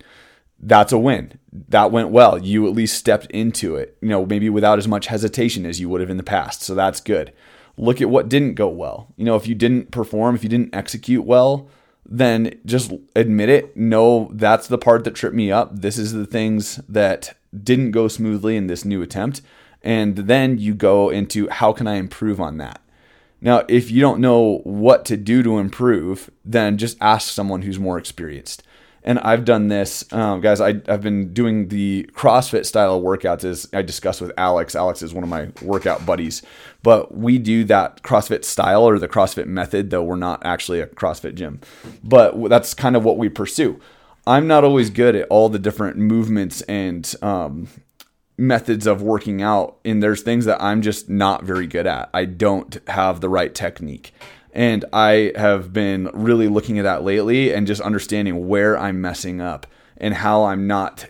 That's 0.61 0.91
a 0.91 0.97
win. 0.97 1.39
That 1.69 1.91
went 1.91 2.09
well. 2.09 2.37
You 2.37 2.67
at 2.67 2.73
least 2.73 2.97
stepped 2.97 3.27
into 3.27 3.75
it, 3.75 3.97
you 4.01 4.09
know, 4.09 4.25
maybe 4.25 4.49
without 4.49 4.77
as 4.77 4.87
much 4.87 5.07
hesitation 5.07 5.65
as 5.65 5.79
you 5.79 5.87
would 5.89 6.01
have 6.01 6.09
in 6.09 6.17
the 6.17 6.23
past. 6.23 6.61
So 6.63 6.75
that's 6.75 6.99
good. 6.99 7.33
Look 7.77 8.01
at 8.01 8.09
what 8.09 8.27
didn't 8.27 8.55
go 8.55 8.67
well. 8.67 9.07
You 9.15 9.23
know, 9.23 9.35
if 9.35 9.47
you 9.47 9.55
didn't 9.55 9.91
perform, 9.91 10.35
if 10.35 10.43
you 10.43 10.49
didn't 10.49 10.75
execute 10.75 11.25
well, 11.25 11.69
then 12.09 12.59
just 12.65 12.91
admit 13.15 13.49
it. 13.49 13.77
No, 13.77 14.29
that's 14.33 14.67
the 14.67 14.79
part 14.79 15.03
that 15.03 15.15
tripped 15.15 15.35
me 15.35 15.51
up. 15.51 15.69
This 15.73 15.97
is 15.97 16.11
the 16.11 16.25
things 16.25 16.77
that 16.89 17.37
didn't 17.63 17.91
go 17.91 18.07
smoothly 18.07 18.57
in 18.57 18.67
this 18.67 18.83
new 18.83 19.01
attempt. 19.01 19.41
And 19.83 20.15
then 20.15 20.57
you 20.57 20.73
go 20.73 21.09
into 21.09 21.47
how 21.49 21.71
can 21.71 21.87
I 21.87 21.95
improve 21.95 22.41
on 22.41 22.57
that? 22.57 22.81
Now, 23.41 23.63
if 23.69 23.89
you 23.91 24.01
don't 24.01 24.19
know 24.19 24.57
what 24.63 25.05
to 25.05 25.15
do 25.15 25.43
to 25.43 25.59
improve, 25.59 26.29
then 26.43 26.77
just 26.77 26.97
ask 26.99 27.31
someone 27.31 27.61
who's 27.61 27.79
more 27.79 27.97
experienced. 27.97 28.63
And 29.03 29.19
I've 29.19 29.45
done 29.45 29.69
this, 29.69 30.11
um, 30.11 30.41
guys. 30.41 30.59
I, 30.59 30.81
have 30.87 31.01
been 31.01 31.33
doing 31.33 31.69
the 31.69 32.09
CrossFit 32.13 32.65
style 32.65 33.01
workouts 33.01 33.43
as 33.43 33.69
I 33.73 33.81
discussed 33.81 34.21
with 34.21 34.31
Alex. 34.37 34.75
Alex 34.75 35.01
is 35.01 35.13
one 35.13 35.23
of 35.23 35.29
my 35.29 35.49
workout 35.61 36.05
buddies, 36.05 36.41
but 36.83 37.15
we 37.15 37.37
do 37.37 37.63
that 37.65 38.03
CrossFit 38.03 38.43
style 38.43 38.83
or 38.83 38.99
the 38.99 39.07
CrossFit 39.07 39.47
method, 39.47 39.89
though 39.89 40.03
we're 40.03 40.15
not 40.15 40.45
actually 40.45 40.81
a 40.81 40.87
CrossFit 40.87 41.35
gym. 41.35 41.61
But 42.03 42.49
that's 42.49 42.73
kind 42.73 42.95
of 42.95 43.05
what 43.05 43.17
we 43.17 43.29
pursue. 43.29 43.79
I'm 44.27 44.47
not 44.47 44.63
always 44.63 44.89
good 44.89 45.15
at 45.15 45.27
all 45.29 45.49
the 45.49 45.59
different 45.59 45.97
movements 45.97 46.61
and 46.63 47.15
um, 47.21 47.67
methods 48.37 48.87
of 48.87 49.01
working 49.01 49.41
out 49.41 49.77
and 49.83 50.01
there's 50.01 50.21
things 50.21 50.45
that 50.45 50.61
I'm 50.61 50.81
just 50.81 51.09
not 51.09 51.43
very 51.43 51.67
good 51.67 51.87
at. 51.87 52.09
I 52.13 52.25
don't 52.25 52.79
have 52.87 53.21
the 53.21 53.29
right 53.29 53.53
technique. 53.53 54.13
And 54.53 54.85
I 54.91 55.31
have 55.35 55.71
been 55.73 56.09
really 56.13 56.47
looking 56.47 56.79
at 56.79 56.83
that 56.83 57.03
lately 57.03 57.53
and 57.53 57.67
just 57.67 57.81
understanding 57.81 58.47
where 58.47 58.77
I'm 58.77 59.01
messing 59.01 59.41
up 59.41 59.67
and 59.97 60.13
how 60.13 60.45
I'm 60.45 60.67
not 60.67 61.07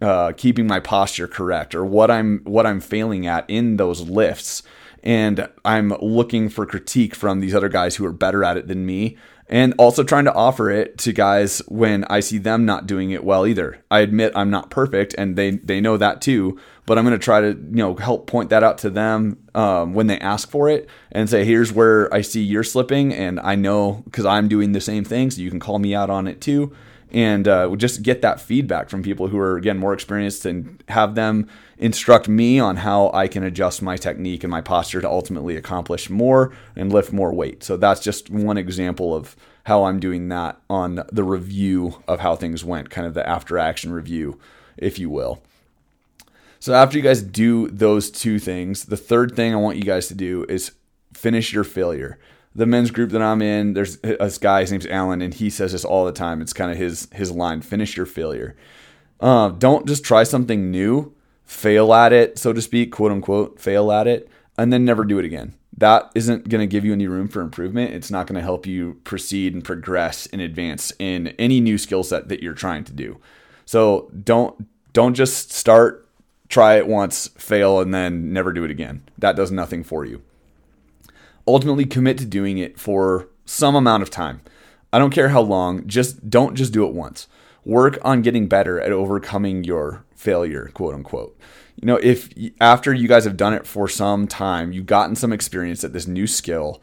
uh, 0.00 0.32
keeping 0.36 0.66
my 0.66 0.80
posture 0.80 1.26
correct 1.26 1.74
or 1.74 1.84
what 1.84 2.10
I'm 2.10 2.40
what 2.44 2.66
I'm 2.66 2.80
failing 2.80 3.26
at 3.26 3.48
in 3.48 3.76
those 3.76 4.02
lifts. 4.02 4.62
And 5.02 5.48
I'm 5.64 5.90
looking 6.00 6.48
for 6.48 6.66
critique 6.66 7.14
from 7.14 7.40
these 7.40 7.54
other 7.54 7.68
guys 7.68 7.96
who 7.96 8.04
are 8.04 8.12
better 8.12 8.42
at 8.44 8.56
it 8.56 8.66
than 8.66 8.86
me 8.86 9.16
and 9.48 9.74
also 9.78 10.02
trying 10.02 10.24
to 10.24 10.34
offer 10.34 10.70
it 10.70 10.98
to 10.98 11.12
guys 11.12 11.62
when 11.68 12.04
I 12.04 12.20
see 12.20 12.38
them 12.38 12.64
not 12.64 12.86
doing 12.86 13.10
it 13.10 13.24
well 13.24 13.46
either. 13.46 13.82
I 13.90 14.00
admit 14.00 14.32
I'm 14.34 14.50
not 14.50 14.70
perfect, 14.70 15.14
and 15.16 15.36
they 15.36 15.52
they 15.52 15.80
know 15.80 15.96
that 15.96 16.20
too. 16.20 16.58
But 16.86 16.98
I'm 16.98 17.04
going 17.04 17.18
to 17.18 17.24
try 17.24 17.40
to 17.40 17.48
you 17.48 17.76
know 17.76 17.94
help 17.96 18.26
point 18.26 18.50
that 18.50 18.62
out 18.62 18.78
to 18.78 18.90
them 18.90 19.38
um, 19.54 19.92
when 19.92 20.06
they 20.06 20.18
ask 20.18 20.50
for 20.50 20.68
it, 20.68 20.88
and 21.12 21.28
say, 21.28 21.44
"Here's 21.44 21.72
where 21.72 22.12
I 22.14 22.20
see 22.20 22.42
you're 22.42 22.64
slipping, 22.64 23.12
and 23.12 23.40
I 23.40 23.56
know 23.56 24.02
because 24.04 24.24
I'm 24.24 24.48
doing 24.48 24.72
the 24.72 24.80
same 24.80 25.04
thing, 25.04 25.30
so 25.30 25.42
you 25.42 25.50
can 25.50 25.60
call 25.60 25.78
me 25.78 25.94
out 25.94 26.10
on 26.10 26.26
it 26.26 26.40
too." 26.40 26.74
And 27.12 27.46
uh, 27.46 27.74
just 27.76 28.02
get 28.02 28.22
that 28.22 28.40
feedback 28.40 28.90
from 28.90 29.02
people 29.02 29.28
who 29.28 29.38
are 29.38 29.56
again 29.56 29.78
more 29.78 29.92
experienced, 29.92 30.46
and 30.46 30.82
have 30.88 31.14
them 31.14 31.48
instruct 31.78 32.28
me 32.28 32.58
on 32.58 32.76
how 32.76 33.10
I 33.12 33.28
can 33.28 33.42
adjust 33.42 33.82
my 33.82 33.96
technique 33.96 34.44
and 34.44 34.50
my 34.50 34.60
posture 34.60 35.00
to 35.00 35.08
ultimately 35.08 35.56
accomplish 35.56 36.08
more 36.08 36.52
and 36.74 36.92
lift 36.92 37.12
more 37.12 37.32
weight. 37.32 37.62
So 37.62 37.76
that's 37.76 38.00
just 38.00 38.30
one 38.30 38.56
example 38.56 39.14
of 39.14 39.36
how 39.64 39.84
I'm 39.84 39.98
doing 39.98 40.28
that 40.28 40.60
on 40.70 41.02
the 41.10 41.24
review 41.24 42.02
of 42.06 42.20
how 42.20 42.36
things 42.36 42.64
went, 42.64 42.90
kind 42.90 43.06
of 43.06 43.14
the 43.14 43.28
after 43.28 43.58
action 43.58 43.92
review, 43.92 44.38
if 44.76 44.98
you 44.98 45.10
will. 45.10 45.42
So 46.66 46.74
after 46.74 46.96
you 46.98 47.04
guys 47.04 47.22
do 47.22 47.68
those 47.68 48.10
two 48.10 48.40
things, 48.40 48.86
the 48.86 48.96
third 48.96 49.36
thing 49.36 49.54
I 49.54 49.56
want 49.56 49.76
you 49.76 49.84
guys 49.84 50.08
to 50.08 50.16
do 50.16 50.44
is 50.48 50.72
finish 51.14 51.52
your 51.52 51.62
failure. 51.62 52.18
The 52.56 52.66
men's 52.66 52.90
group 52.90 53.10
that 53.10 53.22
I'm 53.22 53.40
in, 53.40 53.74
there's 53.74 53.98
this 53.98 54.38
guy, 54.38 54.62
his 54.62 54.72
name's 54.72 54.88
Alan, 54.88 55.22
and 55.22 55.32
he 55.32 55.48
says 55.48 55.70
this 55.70 55.84
all 55.84 56.04
the 56.04 56.10
time. 56.10 56.42
It's 56.42 56.52
kind 56.52 56.72
of 56.72 56.76
his 56.76 57.06
his 57.12 57.30
line: 57.30 57.60
finish 57.60 57.96
your 57.96 58.04
failure. 58.04 58.56
Uh, 59.20 59.50
don't 59.50 59.86
just 59.86 60.02
try 60.02 60.24
something 60.24 60.72
new 60.72 61.14
fail 61.44 61.94
at 61.94 62.12
it, 62.12 62.36
so 62.36 62.52
to 62.52 62.60
speak, 62.60 62.90
quote 62.90 63.12
unquote, 63.12 63.60
fail 63.60 63.92
at 63.92 64.08
it, 64.08 64.28
and 64.58 64.72
then 64.72 64.84
never 64.84 65.04
do 65.04 65.20
it 65.20 65.24
again. 65.24 65.54
That 65.78 66.10
isn't 66.16 66.48
going 66.48 66.62
to 66.62 66.66
give 66.66 66.84
you 66.84 66.92
any 66.92 67.06
room 67.06 67.28
for 67.28 67.42
improvement. 67.42 67.94
It's 67.94 68.10
not 68.10 68.26
going 68.26 68.40
to 68.40 68.42
help 68.42 68.66
you 68.66 69.00
proceed 69.04 69.54
and 69.54 69.64
progress 69.64 70.26
and 70.32 70.40
advance 70.40 70.92
in 70.98 71.28
any 71.38 71.60
new 71.60 71.78
skill 71.78 72.02
set 72.02 72.26
that 72.26 72.42
you're 72.42 72.54
trying 72.54 72.82
to 72.82 72.92
do. 72.92 73.20
So 73.66 74.10
don't 74.24 74.66
don't 74.92 75.14
just 75.14 75.52
start, 75.52 76.05
try 76.48 76.76
it 76.76 76.86
once, 76.86 77.28
fail, 77.36 77.80
and 77.80 77.92
then 77.92 78.32
never 78.32 78.52
do 78.52 78.64
it 78.64 78.70
again. 78.70 79.02
That 79.18 79.36
does 79.36 79.50
nothing 79.50 79.84
for 79.84 80.04
you. 80.04 80.22
Ultimately, 81.46 81.84
commit 81.84 82.18
to 82.18 82.26
doing 82.26 82.58
it 82.58 82.78
for 82.78 83.28
some 83.44 83.74
amount 83.74 84.02
of 84.02 84.10
time. 84.10 84.40
I 84.92 84.98
don't 84.98 85.12
care 85.12 85.28
how 85.28 85.42
long, 85.42 85.86
just 85.86 86.28
don't 86.28 86.54
just 86.54 86.72
do 86.72 86.86
it 86.86 86.94
once. 86.94 87.28
Work 87.64 87.98
on 88.02 88.22
getting 88.22 88.48
better 88.48 88.80
at 88.80 88.92
overcoming 88.92 89.64
your 89.64 90.04
failure, 90.14 90.70
quote 90.72 90.94
unquote. 90.94 91.38
You 91.76 91.86
know, 91.86 91.96
if 91.96 92.30
after 92.60 92.92
you 92.92 93.06
guys 93.06 93.24
have 93.24 93.36
done 93.36 93.52
it 93.52 93.66
for 93.66 93.88
some 93.88 94.26
time, 94.26 94.72
you've 94.72 94.86
gotten 94.86 95.14
some 95.14 95.32
experience 95.32 95.84
at 95.84 95.92
this 95.92 96.06
new 96.06 96.26
skill, 96.26 96.80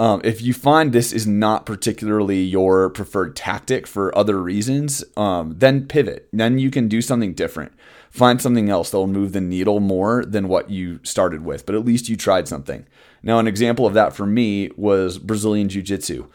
um, 0.00 0.22
if 0.24 0.40
you 0.40 0.54
find 0.54 0.94
this 0.94 1.12
is 1.12 1.26
not 1.26 1.66
particularly 1.66 2.40
your 2.40 2.88
preferred 2.88 3.36
tactic 3.36 3.86
for 3.86 4.16
other 4.16 4.42
reasons, 4.42 5.04
um, 5.14 5.56
then 5.58 5.86
pivot. 5.86 6.26
Then 6.32 6.58
you 6.58 6.70
can 6.70 6.88
do 6.88 7.02
something 7.02 7.34
different. 7.34 7.72
Find 8.10 8.40
something 8.40 8.70
else 8.70 8.88
that 8.90 8.96
will 8.96 9.06
move 9.06 9.32
the 9.32 9.42
needle 9.42 9.78
more 9.78 10.24
than 10.24 10.48
what 10.48 10.70
you 10.70 11.00
started 11.02 11.44
with, 11.44 11.66
but 11.66 11.74
at 11.74 11.84
least 11.84 12.08
you 12.08 12.16
tried 12.16 12.48
something. 12.48 12.86
Now, 13.22 13.38
an 13.38 13.46
example 13.46 13.86
of 13.86 13.92
that 13.92 14.14
for 14.14 14.24
me 14.24 14.70
was 14.74 15.18
Brazilian 15.18 15.68
Jiu 15.68 15.82
Jitsu. 15.82 16.26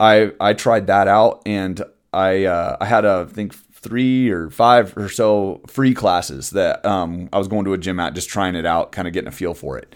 I, 0.00 0.32
I 0.40 0.52
tried 0.52 0.88
that 0.88 1.06
out 1.06 1.42
and 1.46 1.80
I, 2.12 2.46
uh, 2.46 2.76
I 2.80 2.86
had, 2.86 3.04
a, 3.04 3.26
I 3.30 3.32
think, 3.32 3.54
three 3.54 4.30
or 4.30 4.50
five 4.50 4.96
or 4.96 5.08
so 5.08 5.60
free 5.68 5.94
classes 5.94 6.50
that 6.50 6.84
um, 6.84 7.28
I 7.32 7.38
was 7.38 7.46
going 7.46 7.66
to 7.66 7.72
a 7.72 7.78
gym 7.78 8.00
at, 8.00 8.16
just 8.16 8.28
trying 8.28 8.56
it 8.56 8.66
out, 8.66 8.90
kind 8.90 9.06
of 9.06 9.14
getting 9.14 9.28
a 9.28 9.32
feel 9.32 9.54
for 9.54 9.78
it. 9.78 9.94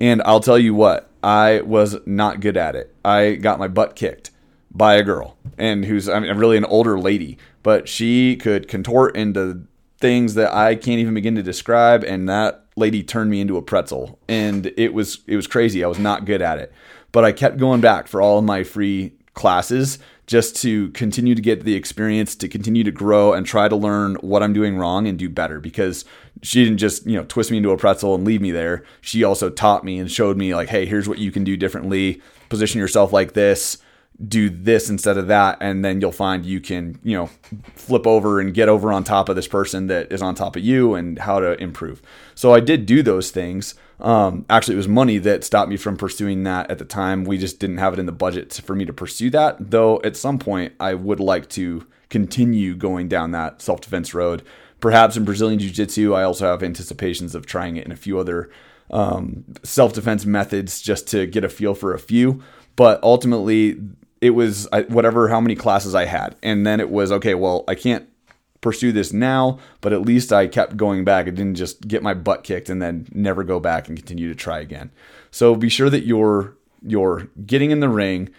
And 0.00 0.22
I'll 0.22 0.38
tell 0.38 0.60
you 0.60 0.74
what, 0.74 1.07
I 1.22 1.60
was 1.62 1.96
not 2.06 2.40
good 2.40 2.56
at 2.56 2.76
it. 2.76 2.94
I 3.04 3.34
got 3.34 3.58
my 3.58 3.68
butt 3.68 3.96
kicked 3.96 4.30
by 4.70 4.94
a 4.94 5.02
girl, 5.02 5.36
and 5.56 5.84
who's 5.84 6.08
I 6.08 6.20
mean, 6.20 6.36
really 6.36 6.56
an 6.56 6.64
older 6.64 6.98
lady, 6.98 7.38
but 7.62 7.88
she 7.88 8.36
could 8.36 8.68
contort 8.68 9.16
into 9.16 9.62
things 10.00 10.34
that 10.34 10.54
I 10.54 10.74
can't 10.74 11.00
even 11.00 11.14
begin 11.14 11.34
to 11.34 11.42
describe. 11.42 12.04
And 12.04 12.28
that 12.28 12.64
lady 12.76 13.02
turned 13.02 13.30
me 13.30 13.40
into 13.40 13.56
a 13.56 13.62
pretzel, 13.62 14.18
and 14.28 14.72
it 14.76 14.94
was 14.94 15.20
it 15.26 15.36
was 15.36 15.46
crazy. 15.46 15.82
I 15.82 15.88
was 15.88 15.98
not 15.98 16.24
good 16.24 16.42
at 16.42 16.58
it, 16.58 16.72
but 17.12 17.24
I 17.24 17.32
kept 17.32 17.56
going 17.58 17.80
back 17.80 18.06
for 18.06 18.22
all 18.22 18.42
my 18.42 18.62
free 18.62 19.14
classes 19.38 20.00
just 20.26 20.56
to 20.56 20.90
continue 20.90 21.34
to 21.34 21.40
get 21.40 21.64
the 21.64 21.74
experience, 21.74 22.34
to 22.34 22.48
continue 22.48 22.84
to 22.84 22.90
grow 22.90 23.32
and 23.32 23.46
try 23.46 23.68
to 23.68 23.76
learn 23.76 24.16
what 24.16 24.42
I'm 24.42 24.52
doing 24.52 24.76
wrong 24.76 25.06
and 25.06 25.18
do 25.18 25.30
better 25.30 25.60
because 25.60 26.04
she 26.42 26.64
didn't 26.64 26.78
just, 26.78 27.06
you 27.06 27.16
know, 27.16 27.24
twist 27.24 27.50
me 27.50 27.56
into 27.56 27.70
a 27.70 27.78
pretzel 27.78 28.14
and 28.14 28.24
leave 28.24 28.42
me 28.42 28.50
there. 28.50 28.84
She 29.00 29.24
also 29.24 29.48
taught 29.48 29.84
me 29.84 29.98
and 29.98 30.10
showed 30.10 30.36
me 30.36 30.54
like, 30.54 30.68
hey, 30.68 30.84
here's 30.84 31.08
what 31.08 31.18
you 31.18 31.30
can 31.30 31.44
do 31.44 31.56
differently. 31.56 32.20
Position 32.50 32.78
yourself 32.78 33.12
like 33.12 33.32
this 33.32 33.78
do 34.26 34.50
this 34.50 34.90
instead 34.90 35.16
of 35.16 35.28
that 35.28 35.56
and 35.60 35.84
then 35.84 36.00
you'll 36.00 36.10
find 36.10 36.44
you 36.44 36.60
can 36.60 36.98
you 37.04 37.16
know 37.16 37.30
flip 37.76 38.04
over 38.04 38.40
and 38.40 38.52
get 38.52 38.68
over 38.68 38.92
on 38.92 39.04
top 39.04 39.28
of 39.28 39.36
this 39.36 39.46
person 39.46 39.86
that 39.86 40.10
is 40.10 40.20
on 40.20 40.34
top 40.34 40.56
of 40.56 40.62
you 40.62 40.94
and 40.94 41.20
how 41.20 41.38
to 41.38 41.60
improve. 41.62 42.02
So 42.34 42.52
i 42.52 42.60
did 42.60 42.84
do 42.84 43.02
those 43.02 43.30
things. 43.30 43.74
Um, 44.00 44.44
actually 44.50 44.74
it 44.74 44.78
was 44.78 44.88
money 44.88 45.18
that 45.18 45.44
stopped 45.44 45.70
me 45.70 45.76
from 45.76 45.96
pursuing 45.96 46.42
that 46.44 46.70
at 46.70 46.78
the 46.78 46.84
time. 46.84 47.24
We 47.24 47.38
just 47.38 47.60
didn't 47.60 47.78
have 47.78 47.92
it 47.92 48.00
in 48.00 48.06
the 48.06 48.12
budget 48.12 48.52
for 48.64 48.74
me 48.74 48.84
to 48.86 48.92
pursue 48.92 49.30
that 49.30 49.70
though 49.70 50.00
at 50.02 50.16
some 50.16 50.38
point 50.38 50.72
i 50.80 50.94
would 50.94 51.20
like 51.20 51.48
to 51.50 51.86
continue 52.10 52.74
going 52.74 53.06
down 53.06 53.30
that 53.32 53.62
self-defense 53.62 54.14
road. 54.14 54.42
Perhaps 54.80 55.16
in 55.16 55.24
brazilian 55.24 55.60
jiu-jitsu 55.60 56.12
i 56.14 56.24
also 56.24 56.46
have 56.46 56.64
anticipations 56.64 57.36
of 57.36 57.46
trying 57.46 57.76
it 57.76 57.86
in 57.86 57.92
a 57.92 57.96
few 57.96 58.18
other 58.18 58.50
um, 58.90 59.44
self-defense 59.62 60.24
methods 60.26 60.80
just 60.80 61.06
to 61.08 61.26
get 61.26 61.44
a 61.44 61.48
feel 61.48 61.74
for 61.74 61.94
a 61.94 61.98
few. 61.98 62.42
But 62.76 63.02
ultimately 63.02 63.78
it 64.20 64.30
was 64.30 64.68
whatever 64.88 65.28
how 65.28 65.40
many 65.40 65.54
classes 65.54 65.94
I 65.94 66.04
had, 66.04 66.36
and 66.42 66.66
then 66.66 66.80
it 66.80 66.90
was 66.90 67.12
okay. 67.12 67.34
Well, 67.34 67.64
I 67.68 67.74
can't 67.74 68.08
pursue 68.60 68.92
this 68.92 69.12
now, 69.12 69.58
but 69.80 69.92
at 69.92 70.02
least 70.02 70.32
I 70.32 70.46
kept 70.46 70.76
going 70.76 71.04
back. 71.04 71.26
I 71.26 71.30
didn't 71.30 71.54
just 71.54 71.86
get 71.86 72.02
my 72.02 72.14
butt 72.14 72.42
kicked 72.42 72.68
and 72.68 72.82
then 72.82 73.06
never 73.12 73.44
go 73.44 73.60
back 73.60 73.88
and 73.88 73.96
continue 73.96 74.28
to 74.28 74.34
try 74.34 74.58
again. 74.58 74.90
So 75.30 75.54
be 75.54 75.68
sure 75.68 75.90
that 75.90 76.04
you're 76.04 76.56
you're 76.82 77.28
getting 77.46 77.70
in 77.70 77.80
the 77.80 77.88
ring. 77.88 78.30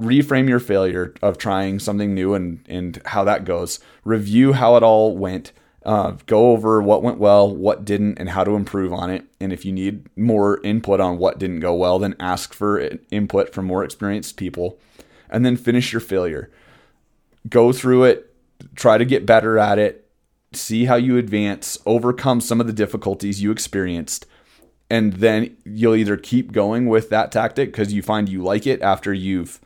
Reframe 0.00 0.48
your 0.48 0.60
failure 0.60 1.14
of 1.22 1.38
trying 1.38 1.78
something 1.78 2.14
new 2.14 2.34
and 2.34 2.64
and 2.68 3.00
how 3.06 3.24
that 3.24 3.44
goes. 3.44 3.80
Review 4.04 4.54
how 4.54 4.76
it 4.76 4.82
all 4.82 5.16
went 5.16 5.52
uh, 5.84 6.12
go 6.26 6.52
over 6.52 6.80
what 6.80 7.02
went 7.02 7.18
well, 7.18 7.54
what 7.54 7.84
didn't, 7.84 8.18
and 8.18 8.30
how 8.30 8.42
to 8.42 8.52
improve 8.52 8.92
on 8.92 9.10
it. 9.10 9.24
And 9.38 9.52
if 9.52 9.64
you 9.64 9.72
need 9.72 10.08
more 10.16 10.60
input 10.62 11.00
on 11.00 11.18
what 11.18 11.38
didn't 11.38 11.60
go 11.60 11.74
well, 11.74 11.98
then 11.98 12.16
ask 12.18 12.54
for 12.54 12.80
input 13.10 13.52
from 13.52 13.66
more 13.66 13.84
experienced 13.84 14.36
people. 14.36 14.78
And 15.30 15.44
then 15.44 15.56
finish 15.56 15.92
your 15.92 16.00
failure. 16.00 16.50
Go 17.48 17.72
through 17.72 18.04
it, 18.04 18.34
try 18.74 18.98
to 18.98 19.04
get 19.04 19.26
better 19.26 19.58
at 19.58 19.78
it, 19.78 20.08
see 20.52 20.84
how 20.84 20.96
you 20.96 21.18
advance, 21.18 21.78
overcome 21.86 22.40
some 22.40 22.60
of 22.60 22.66
the 22.66 22.72
difficulties 22.72 23.42
you 23.42 23.50
experienced. 23.50 24.26
And 24.90 25.14
then 25.14 25.56
you'll 25.64 25.96
either 25.96 26.16
keep 26.16 26.52
going 26.52 26.86
with 26.86 27.10
that 27.10 27.32
tactic 27.32 27.72
because 27.72 27.92
you 27.92 28.02
find 28.02 28.28
you 28.28 28.42
like 28.42 28.66
it 28.66 28.82
after 28.82 29.12
you've 29.12 29.60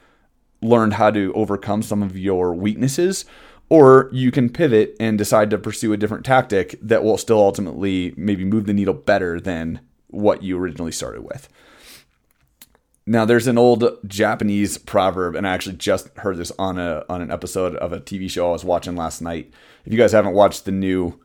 learned 0.62 0.94
how 0.94 1.10
to 1.10 1.32
overcome 1.34 1.82
some 1.82 2.02
of 2.02 2.16
your 2.16 2.54
weaknesses, 2.54 3.24
or 3.68 4.08
you 4.12 4.30
can 4.30 4.48
pivot 4.48 4.96
and 4.98 5.18
decide 5.18 5.50
to 5.50 5.58
pursue 5.58 5.92
a 5.92 5.96
different 5.96 6.24
tactic 6.24 6.78
that 6.80 7.04
will 7.04 7.18
still 7.18 7.38
ultimately 7.38 8.14
maybe 8.16 8.44
move 8.44 8.66
the 8.66 8.72
needle 8.72 8.94
better 8.94 9.40
than 9.40 9.80
what 10.08 10.42
you 10.42 10.58
originally 10.58 10.92
started 10.92 11.22
with. 11.22 11.48
Now, 13.08 13.24
there's 13.24 13.46
an 13.46 13.56
old 13.56 13.84
Japanese 14.06 14.76
proverb, 14.76 15.34
and 15.34 15.48
I 15.48 15.54
actually 15.54 15.76
just 15.76 16.14
heard 16.18 16.36
this 16.36 16.52
on 16.58 16.78
a 16.78 17.06
on 17.08 17.22
an 17.22 17.30
episode 17.30 17.74
of 17.76 17.90
a 17.90 18.00
TV 18.00 18.28
show 18.30 18.48
I 18.48 18.52
was 18.52 18.66
watching 18.66 18.96
last 18.96 19.22
night. 19.22 19.50
If 19.86 19.92
you 19.94 19.98
guys 19.98 20.12
haven't 20.12 20.34
watched 20.34 20.66
the 20.66 20.72
new 20.72 21.18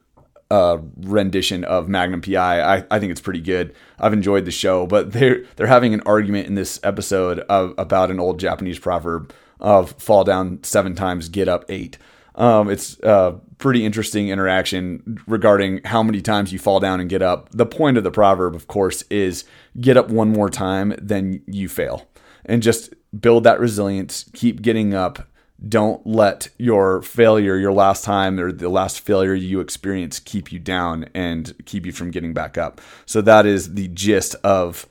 uh, 0.50 0.78
rendition 1.02 1.66
of 1.66 1.90
Magnum 1.90 2.22
PI, 2.22 2.62
I, 2.62 2.86
I 2.90 3.00
think 3.00 3.12
it's 3.12 3.20
pretty 3.20 3.42
good. 3.42 3.76
I've 4.00 4.14
enjoyed 4.14 4.46
the 4.46 4.52
show, 4.52 4.88
but 4.88 5.12
they're 5.12 5.44
they're 5.58 5.68
having 5.68 5.94
an 5.94 6.00
argument 6.06 6.48
in 6.48 6.56
this 6.56 6.80
episode 6.84 7.40
of, 7.40 7.74
about 7.78 8.12
an 8.12 8.20
old 8.20 8.40
Japanese 8.40 8.80
proverb 8.80 9.34
of 9.60 9.92
"fall 10.00 10.24
down 10.24 10.64
seven 10.64 10.96
times, 10.96 11.28
get 11.28 11.50
up 11.50 11.66
eight. 11.68 11.98
Um, 12.36 12.70
it's 12.70 12.98
a 13.00 13.42
pretty 13.64 13.86
interesting 13.86 14.28
interaction 14.28 15.18
regarding 15.26 15.82
how 15.86 16.04
many 16.04 16.20
times 16.20 16.52
you 16.52 16.60
fall 16.60 16.82
down 16.82 17.00
and 17.00 17.10
get 17.10 17.22
up. 17.22 17.50
The 17.52 17.66
point 17.66 17.98
of 17.98 18.04
the 18.04 18.12
proverb, 18.12 18.56
of 18.56 18.68
course, 18.68 19.04
is 19.04 19.46
get 19.80 19.96
up 19.96 20.10
one 20.10 20.34
more 20.34 20.50
time, 20.50 20.94
then 21.02 21.42
you 21.48 21.70
fail. 21.70 22.06
And 22.44 22.62
just 22.62 22.94
build 23.18 23.46
that 23.46 23.62
resilience, 23.62 24.30
keep 24.34 24.62
getting 24.62 24.94
up. 24.94 25.30
Don't 25.66 26.06
let 26.06 26.50
your 26.58 27.02
failure, 27.04 27.56
your 27.56 27.72
last 27.72 28.04
time 28.04 28.38
or 28.38 28.52
the 28.52 28.68
last 28.68 29.00
failure 29.00 29.34
you 29.34 29.62
experience 29.62 30.20
keep 30.20 30.52
you 30.52 30.60
down 30.60 31.06
and 31.14 31.56
keep 31.66 31.86
you 31.86 31.94
from 31.94 32.12
getting 32.12 32.34
back 32.34 32.58
up. 32.58 32.82
So 33.06 33.22
that 33.22 33.46
is 33.46 33.76
the 33.76 33.88
gist 33.88 34.36
of 34.44 34.86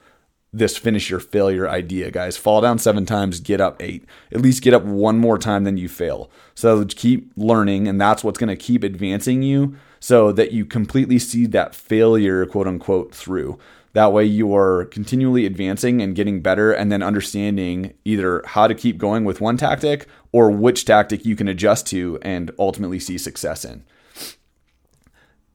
this 0.52 0.76
finish 0.76 1.08
your 1.08 1.20
failure 1.20 1.68
idea, 1.68 2.10
guys. 2.10 2.36
Fall 2.36 2.60
down 2.60 2.78
seven 2.78 3.06
times, 3.06 3.40
get 3.40 3.60
up 3.60 3.82
eight. 3.82 4.04
At 4.30 4.42
least 4.42 4.62
get 4.62 4.74
up 4.74 4.84
one 4.84 5.18
more 5.18 5.38
time 5.38 5.64
than 5.64 5.78
you 5.78 5.88
fail. 5.88 6.30
So 6.54 6.84
keep 6.84 7.32
learning, 7.36 7.88
and 7.88 8.00
that's 8.00 8.22
what's 8.22 8.38
going 8.38 8.48
to 8.48 8.56
keep 8.56 8.84
advancing 8.84 9.42
you 9.42 9.76
so 9.98 10.30
that 10.32 10.52
you 10.52 10.66
completely 10.66 11.18
see 11.18 11.46
that 11.46 11.74
failure, 11.74 12.44
quote 12.44 12.66
unquote, 12.66 13.14
through. 13.14 13.58
That 13.94 14.12
way 14.12 14.24
you 14.24 14.54
are 14.54 14.86
continually 14.86 15.46
advancing 15.46 16.02
and 16.02 16.14
getting 16.14 16.42
better, 16.42 16.72
and 16.72 16.92
then 16.92 17.02
understanding 17.02 17.94
either 18.04 18.42
how 18.46 18.66
to 18.66 18.74
keep 18.74 18.98
going 18.98 19.24
with 19.24 19.40
one 19.40 19.56
tactic 19.56 20.06
or 20.32 20.50
which 20.50 20.84
tactic 20.84 21.24
you 21.24 21.36
can 21.36 21.48
adjust 21.48 21.86
to 21.88 22.18
and 22.22 22.50
ultimately 22.58 22.98
see 22.98 23.16
success 23.16 23.64
in. 23.64 23.84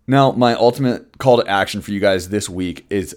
Now, 0.07 0.31
my 0.31 0.53
ultimate 0.53 1.17
call 1.17 1.41
to 1.41 1.47
action 1.47 1.81
for 1.81 1.91
you 1.91 1.99
guys 1.99 2.29
this 2.29 2.47
week 2.47 2.85
is 2.89 3.15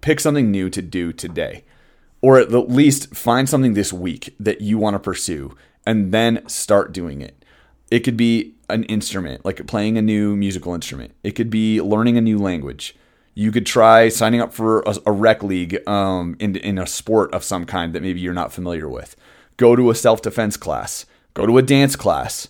pick 0.00 0.20
something 0.20 0.50
new 0.50 0.70
to 0.70 0.82
do 0.82 1.12
today, 1.12 1.64
or 2.20 2.38
at 2.38 2.50
the 2.50 2.60
least 2.60 3.14
find 3.14 3.48
something 3.48 3.74
this 3.74 3.92
week 3.92 4.34
that 4.40 4.60
you 4.60 4.78
want 4.78 4.94
to 4.94 4.98
pursue 4.98 5.56
and 5.86 6.12
then 6.12 6.46
start 6.48 6.92
doing 6.92 7.20
it. 7.20 7.44
It 7.90 8.00
could 8.00 8.16
be 8.16 8.54
an 8.68 8.84
instrument, 8.84 9.44
like 9.44 9.66
playing 9.66 9.96
a 9.96 10.02
new 10.02 10.36
musical 10.36 10.74
instrument. 10.74 11.14
It 11.24 11.32
could 11.32 11.50
be 11.50 11.80
learning 11.80 12.18
a 12.18 12.20
new 12.20 12.38
language. 12.38 12.94
You 13.34 13.52
could 13.52 13.66
try 13.66 14.08
signing 14.08 14.40
up 14.40 14.52
for 14.52 14.80
a, 14.80 14.96
a 15.06 15.12
rec 15.12 15.42
league 15.42 15.86
um, 15.88 16.36
in, 16.38 16.56
in 16.56 16.78
a 16.78 16.86
sport 16.86 17.32
of 17.32 17.44
some 17.44 17.64
kind 17.64 17.94
that 17.94 18.02
maybe 18.02 18.20
you're 18.20 18.34
not 18.34 18.52
familiar 18.52 18.88
with. 18.88 19.16
Go 19.56 19.74
to 19.74 19.90
a 19.90 19.94
self 19.94 20.20
defense 20.20 20.56
class. 20.56 21.06
Go 21.34 21.46
to 21.46 21.56
a 21.56 21.62
dance 21.62 21.96
class. 21.96 22.48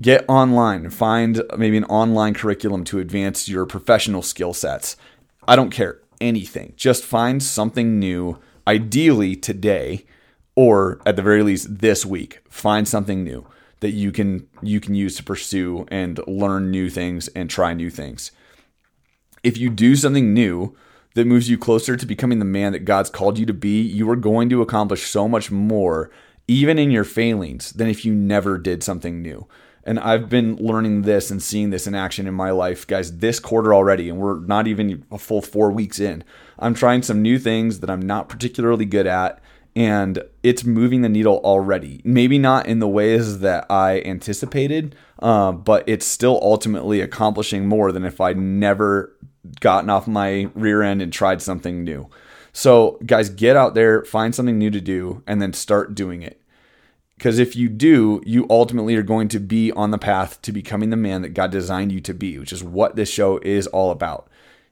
Get 0.00 0.24
online. 0.28 0.90
Find 0.90 1.42
maybe 1.56 1.76
an 1.76 1.84
online 1.84 2.34
curriculum 2.34 2.84
to 2.84 3.00
advance 3.00 3.48
your 3.48 3.66
professional 3.66 4.22
skill 4.22 4.54
sets. 4.54 4.96
I 5.46 5.56
don't 5.56 5.70
care 5.70 6.00
anything. 6.20 6.74
Just 6.76 7.04
find 7.04 7.42
something 7.42 7.98
new, 7.98 8.38
ideally 8.66 9.36
today, 9.36 10.04
or 10.54 11.00
at 11.06 11.16
the 11.16 11.22
very 11.22 11.42
least 11.42 11.78
this 11.78 12.04
week. 12.04 12.40
Find 12.48 12.86
something 12.86 13.24
new 13.24 13.46
that 13.80 13.90
you 13.90 14.10
can 14.10 14.48
you 14.60 14.80
can 14.80 14.94
use 14.94 15.16
to 15.16 15.22
pursue 15.22 15.86
and 15.88 16.20
learn 16.26 16.70
new 16.70 16.90
things 16.90 17.28
and 17.28 17.48
try 17.48 17.74
new 17.74 17.90
things. 17.90 18.32
If 19.42 19.56
you 19.56 19.70
do 19.70 19.94
something 19.94 20.34
new 20.34 20.76
that 21.14 21.26
moves 21.26 21.48
you 21.48 21.58
closer 21.58 21.96
to 21.96 22.06
becoming 22.06 22.38
the 22.38 22.44
man 22.44 22.72
that 22.72 22.84
God's 22.84 23.10
called 23.10 23.38
you 23.38 23.46
to 23.46 23.54
be, 23.54 23.80
you 23.80 24.08
are 24.10 24.16
going 24.16 24.48
to 24.50 24.62
accomplish 24.62 25.06
so 25.06 25.28
much 25.28 25.50
more 25.50 26.10
even 26.48 26.78
in 26.78 26.90
your 26.90 27.04
failings 27.04 27.72
than 27.72 27.88
if 27.88 28.04
you 28.04 28.14
never 28.14 28.58
did 28.58 28.82
something 28.82 29.22
new. 29.22 29.46
And 29.88 29.98
I've 29.98 30.28
been 30.28 30.56
learning 30.56 31.02
this 31.02 31.30
and 31.30 31.42
seeing 31.42 31.70
this 31.70 31.86
in 31.86 31.94
action 31.94 32.26
in 32.26 32.34
my 32.34 32.50
life, 32.50 32.86
guys, 32.86 33.18
this 33.18 33.40
quarter 33.40 33.72
already. 33.72 34.10
And 34.10 34.18
we're 34.18 34.38
not 34.40 34.66
even 34.66 35.06
a 35.10 35.16
full 35.16 35.40
four 35.40 35.70
weeks 35.72 35.98
in. 35.98 36.24
I'm 36.58 36.74
trying 36.74 37.02
some 37.02 37.22
new 37.22 37.38
things 37.38 37.80
that 37.80 37.88
I'm 37.88 38.02
not 38.02 38.28
particularly 38.28 38.84
good 38.84 39.06
at. 39.06 39.40
and 39.78 40.22
it's 40.42 40.64
moving 40.64 41.02
the 41.02 41.08
needle 41.08 41.40
already. 41.44 42.00
Maybe 42.04 42.36
not 42.36 42.66
in 42.66 42.80
the 42.80 42.88
ways 42.88 43.38
that 43.40 43.64
I 43.70 44.00
anticipated, 44.00 44.96
uh, 45.20 45.52
but 45.52 45.84
it's 45.88 46.04
still 46.04 46.40
ultimately 46.42 47.00
accomplishing 47.00 47.66
more 47.66 47.92
than 47.92 48.04
if 48.04 48.20
I'd 48.20 48.38
never 48.38 49.16
gotten 49.60 49.88
off 49.88 50.08
my 50.08 50.50
rear 50.54 50.82
end 50.82 51.00
and 51.00 51.12
tried 51.12 51.40
something 51.40 51.84
new. 51.84 52.08
So, 52.52 52.98
guys, 53.06 53.30
get 53.30 53.56
out 53.56 53.74
there, 53.74 54.04
find 54.04 54.34
something 54.34 54.58
new 54.58 54.70
to 54.70 54.80
do, 54.80 55.22
and 55.28 55.40
then 55.40 55.52
start 55.52 55.94
doing 55.94 56.22
it. 56.22 56.42
Because 57.18 57.40
if 57.40 57.56
you 57.56 57.68
do, 57.68 58.22
you 58.24 58.46
ultimately 58.48 58.94
are 58.94 59.02
going 59.02 59.26
to 59.30 59.40
be 59.40 59.72
on 59.72 59.90
the 59.90 59.98
path 59.98 60.40
to 60.42 60.52
becoming 60.52 60.90
the 60.90 60.96
man 60.96 61.22
that 61.22 61.34
God 61.34 61.50
designed 61.50 61.90
you 61.90 62.00
to 62.02 62.14
be, 62.14 62.38
which 62.38 62.52
is 62.52 62.62
what 62.62 62.94
this 62.94 63.10
show 63.10 63.38
is 63.38 63.66
all 63.66 63.90
about. 63.90 64.30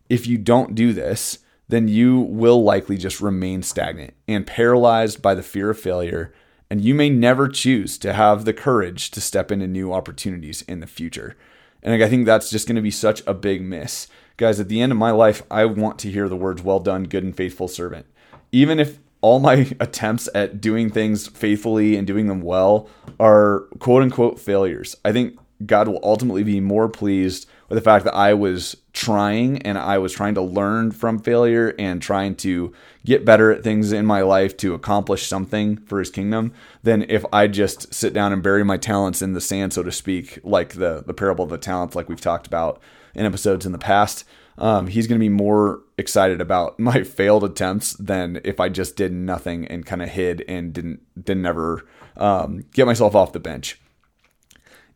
If 0.09 0.29
you 0.29 0.39
don't 0.39 0.77
do 0.77 0.93
this, 0.93 1.41
then 1.67 1.89
you 1.89 2.21
will 2.21 2.63
likely 2.63 2.99
just 2.99 3.21
remain 3.21 3.65
stagnant 3.65 4.15
and 4.29 4.47
paralyzed 4.47 5.21
by 5.21 5.35
the 5.35 5.43
fear 5.43 5.71
of 5.71 5.81
failure. 5.81 6.33
And 6.71 6.81
you 6.81 6.95
may 6.95 7.11
never 7.11 7.49
choose 7.49 7.99
to 7.99 8.13
have 8.13 8.45
the 8.45 8.53
courage 8.53 9.11
to 9.11 9.21
step 9.21 9.51
into 9.51 9.67
new 9.67 9.93
opportunities 9.93 10.63
in 10.63 10.79
the 10.79 10.87
future. 10.87 11.37
And 11.83 12.01
I 12.01 12.09
think 12.09 12.27
that's 12.27 12.49
just 12.49 12.69
going 12.69 12.77
to 12.77 12.83
be 12.83 12.93
such 12.93 13.25
a 13.27 13.35
big 13.35 13.61
miss. 13.61 14.07
Guys, 14.37 14.61
at 14.61 14.69
the 14.69 14.81
end 14.81 14.93
of 14.93 14.99
my 14.99 15.11
life, 15.11 15.43
I 15.51 15.65
want 15.65 15.99
to 16.01 16.13
hear 16.13 16.29
the 16.29 16.37
words, 16.37 16.63
well 16.63 16.79
done, 16.79 17.05
good 17.05 17.25
and 17.25 17.37
faithful 17.37 17.67
servant. 17.67 18.07
Even 18.53 18.79
if 18.79 19.01
all 19.27 19.41
my 19.41 19.69
attempts 19.81 20.29
at 20.37 20.61
doing 20.61 20.89
things 20.89 21.27
faithfully 21.27 21.97
and 21.97 22.07
doing 22.07 22.29
them 22.29 22.41
well 22.41 22.89
are 23.19 23.67
quote 23.81 24.03
unquote 24.05 24.39
failures, 24.39 24.97
I 25.05 25.11
think 25.11 25.37
God 25.65 25.89
will 25.89 25.99
ultimately 26.05 26.45
be 26.45 26.61
more 26.61 26.89
pleased 26.89 27.49
with 27.69 27.77
the 27.77 27.83
fact 27.83 28.05
that 28.05 28.15
I 28.15 28.35
was 28.35 28.77
trying 28.93 29.63
and 29.63 29.77
I 29.77 29.99
was 29.99 30.13
trying 30.13 30.35
to 30.35 30.43
learn 30.43 30.93
from 30.93 31.19
failure 31.19 31.75
and 31.77 32.01
trying 32.01 32.37
to 32.37 32.73
get 33.05 33.25
better 33.25 33.51
at 33.51 33.65
things 33.65 33.91
in 33.91 34.07
my 34.07 34.23
life 34.23 34.57
to 34.59 34.75
accomplish 34.75 35.27
something 35.27 35.79
for 35.79 35.99
his 35.99 36.11
kingdom 36.11 36.53
than 36.85 37.05
if 37.09 37.25
I 37.33 37.49
just 37.49 37.93
sit 37.93 38.13
down 38.13 38.33
and 38.33 38.45
bury 38.45 38.65
my 38.65 38.77
talents 38.77 39.23
in 39.23 39.33
the 39.33 39.41
sand, 39.41 39.73
so 39.73 39.83
to 39.83 39.91
speak, 39.91 40.39
like 40.45 40.75
the, 40.75 41.03
the 41.05 41.15
parable 41.15 41.43
of 41.43 41.51
the 41.51 41.59
talents, 41.59 41.97
like 41.97 42.09
we've 42.09 42.21
talked 42.21 42.47
about 42.47 42.81
in 43.13 43.27
episodes 43.27 43.67
in 43.67 43.73
the 43.73 43.79
past. 43.79 44.25
Um, 44.59 44.87
he's 44.87 45.07
going 45.07 45.19
to 45.19 45.25
be 45.25 45.29
more 45.29 45.83
excited 45.99 46.41
about 46.41 46.79
my 46.81 47.03
failed 47.03 47.45
attempts 47.45 47.95
than 47.95 48.41
if 48.45 48.61
I 48.61 48.69
just 48.69 48.97
did 48.97 49.13
nothing 49.13 49.67
and 49.67 49.87
kind 49.87 50.03
of 50.03 50.09
hid 50.09 50.45
and 50.49 50.73
didn't 50.73 51.01
didn't 51.23 51.47
ever 51.47 51.87
um, 52.17 52.65
get 52.73 52.87
myself 52.87 53.15
off 53.15 53.33
the 53.33 53.41
bench. 53.41 53.81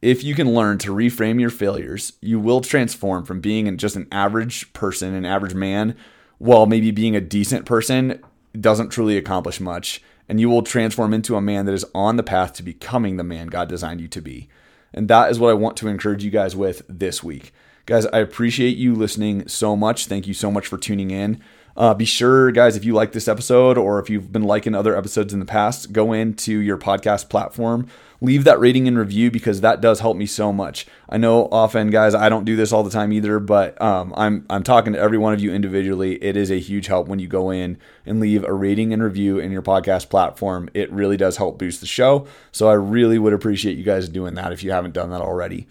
If 0.03 0.25
you 0.25 0.35
can 0.35 0.55
learn 0.55 0.79
to 0.79 0.95
reframe 0.95 1.41
your 1.41 1.51
failures, 1.51 2.15
you 2.23 2.41
will 2.41 2.63
transform 2.63 3.25
from 3.27 3.41
being 3.41 3.77
just 3.77 3.97
an 3.97 4.09
average 4.11 4.73
person, 4.73 5.15
an 5.15 5.27
average 5.27 5.55
man, 5.55 5.95
while 6.39 6.65
maybe 6.65 6.91
being 6.91 7.15
a 7.15 7.21
decent 7.21 7.67
person 7.67 8.23
doesn't 8.59 8.89
truly 8.89 9.19
accomplish 9.19 9.61
much. 9.61 10.03
And 10.27 10.41
you 10.41 10.49
will 10.49 10.63
transform 10.63 11.13
into 11.13 11.37
a 11.37 11.43
man 11.43 11.67
that 11.67 11.75
is 11.75 11.85
on 11.95 12.17
the 12.17 12.23
path 12.23 12.55
to 12.55 12.63
becoming 12.63 13.17
the 13.17 13.25
man 13.25 13.49
God 13.49 13.69
designed 13.69 14.01
you 14.01 14.09
to 14.09 14.23
be. 14.23 14.49
And 14.95 15.09
that 15.09 15.31
is 15.31 15.39
what 15.39 15.51
I 15.51 15.55
want 15.55 15.77
to 15.79 15.89
encourage 15.89 16.25
you 16.25 16.31
guys 16.31 16.57
with 16.57 16.83
this 16.89 17.23
week. 17.23 17.53
Guys, 17.91 18.07
I 18.07 18.21
appreciate 18.21 18.77
you 18.77 18.95
listening 18.95 19.49
so 19.49 19.75
much. 19.75 20.07
Thank 20.07 20.29
you 20.29 20.33
so 20.33 20.49
much 20.49 20.69
for 20.69 20.79
tuning 20.79 21.11
in. 21.11 21.43
Uh, 21.77 21.93
be 21.93 22.05
sure, 22.05 22.53
guys, 22.53 22.77
if 22.77 22.85
you 22.85 22.95
like 22.95 23.11
this 23.11 23.27
episode 23.27 23.77
or 23.77 23.99
if 23.99 24.09
you've 24.09 24.31
been 24.31 24.45
liking 24.45 24.77
other 24.77 24.97
episodes 24.97 25.35
in 25.35 25.41
the 25.41 25.45
past, 25.45 25.93
go 25.93 26.13
into 26.13 26.61
your 26.61 26.79
podcast 26.79 27.29
platform 27.29 27.89
leave 28.21 28.45
that 28.45 28.61
rating 28.61 28.87
and 28.87 28.99
review 28.99 29.31
because 29.31 29.61
that 29.61 29.81
does 29.81 30.01
help 30.01 30.17
me 30.17 30.27
so 30.27 30.53
much. 30.53 30.87
I 31.09 31.17
know 31.17 31.49
often, 31.51 31.91
guys, 31.91 32.15
I 32.15 32.29
don't 32.29 32.45
do 32.45 32.57
this 32.57 32.73
all 32.73 32.83
the 32.83 32.91
time 32.91 33.13
either, 33.13 33.39
but 33.39 33.81
um, 33.81 34.13
I'm 34.17 34.47
I'm 34.51 34.63
talking 34.63 34.93
to 34.93 34.99
every 34.99 35.19
one 35.19 35.33
of 35.33 35.41
you 35.41 35.53
individually. 35.53 36.23
It 36.23 36.37
is 36.37 36.51
a 36.51 36.61
huge 36.61 36.87
help 36.87 37.09
when 37.09 37.19
you 37.19 37.29
go 37.29 37.51
in 37.51 37.79
and 38.07 38.21
leave 38.21 38.45
a 38.45 38.53
rating 38.53 38.93
and 38.93 39.03
review 39.03 39.39
in 39.39 39.51
your 39.51 39.63
podcast 39.63 40.11
platform. 40.11 40.69
It 40.75 40.91
really 40.93 41.17
does 41.17 41.37
help 41.37 41.59
boost 41.59 41.81
the 41.81 41.87
show. 41.87 42.27
So 42.53 42.69
I 42.69 42.75
really 42.75 43.19
would 43.19 43.33
appreciate 43.33 43.77
you 43.77 43.85
guys 43.85 44.09
doing 44.09 44.35
that 44.35 44.53
if 44.53 44.63
you 44.63 44.71
haven't 44.71 44.95
done 44.95 45.11
that 45.11 45.21
already. 45.21 45.67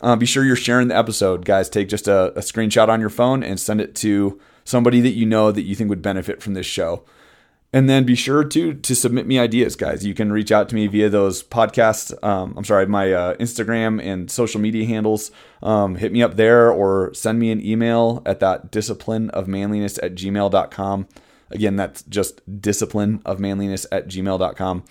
Uh, 0.00 0.16
be 0.16 0.26
sure 0.26 0.44
you're 0.44 0.56
sharing 0.56 0.88
the 0.88 0.96
episode, 0.96 1.44
guys. 1.44 1.68
Take 1.68 1.88
just 1.88 2.06
a, 2.06 2.32
a 2.32 2.40
screenshot 2.40 2.88
on 2.88 3.00
your 3.00 3.10
phone 3.10 3.42
and 3.42 3.58
send 3.58 3.80
it 3.80 3.94
to 3.96 4.38
somebody 4.64 5.00
that 5.00 5.14
you 5.14 5.24
know 5.26 5.50
that 5.52 5.62
you 5.62 5.74
think 5.74 5.88
would 5.88 6.02
benefit 6.02 6.42
from 6.42 6.54
this 6.54 6.66
show. 6.66 7.04
And 7.72 7.90
then 7.90 8.04
be 8.04 8.14
sure 8.14 8.44
to 8.44 8.74
to 8.74 8.94
submit 8.94 9.26
me 9.26 9.38
ideas, 9.38 9.74
guys. 9.76 10.06
You 10.06 10.14
can 10.14 10.32
reach 10.32 10.52
out 10.52 10.68
to 10.68 10.74
me 10.74 10.86
via 10.86 11.08
those 11.08 11.42
podcasts. 11.42 12.12
Um, 12.24 12.54
I'm 12.56 12.64
sorry, 12.64 12.86
my 12.86 13.12
uh, 13.12 13.34
Instagram 13.36 14.02
and 14.02 14.30
social 14.30 14.60
media 14.60 14.86
handles. 14.86 15.30
Um, 15.62 15.96
hit 15.96 16.12
me 16.12 16.22
up 16.22 16.36
there 16.36 16.70
or 16.70 17.12
send 17.12 17.38
me 17.38 17.50
an 17.50 17.64
email 17.64 18.22
at 18.24 18.40
that 18.40 18.70
discipline 18.70 19.30
of 19.30 19.48
manliness 19.48 19.98
at 20.02 20.14
gmail.com. 20.14 21.08
Again, 21.50 21.76
that's 21.76 22.02
just 22.02 22.60
discipline 22.60 23.20
of 23.24 23.40
manliness 23.40 23.86
at 23.90 24.08
gmail.com. 24.08 24.84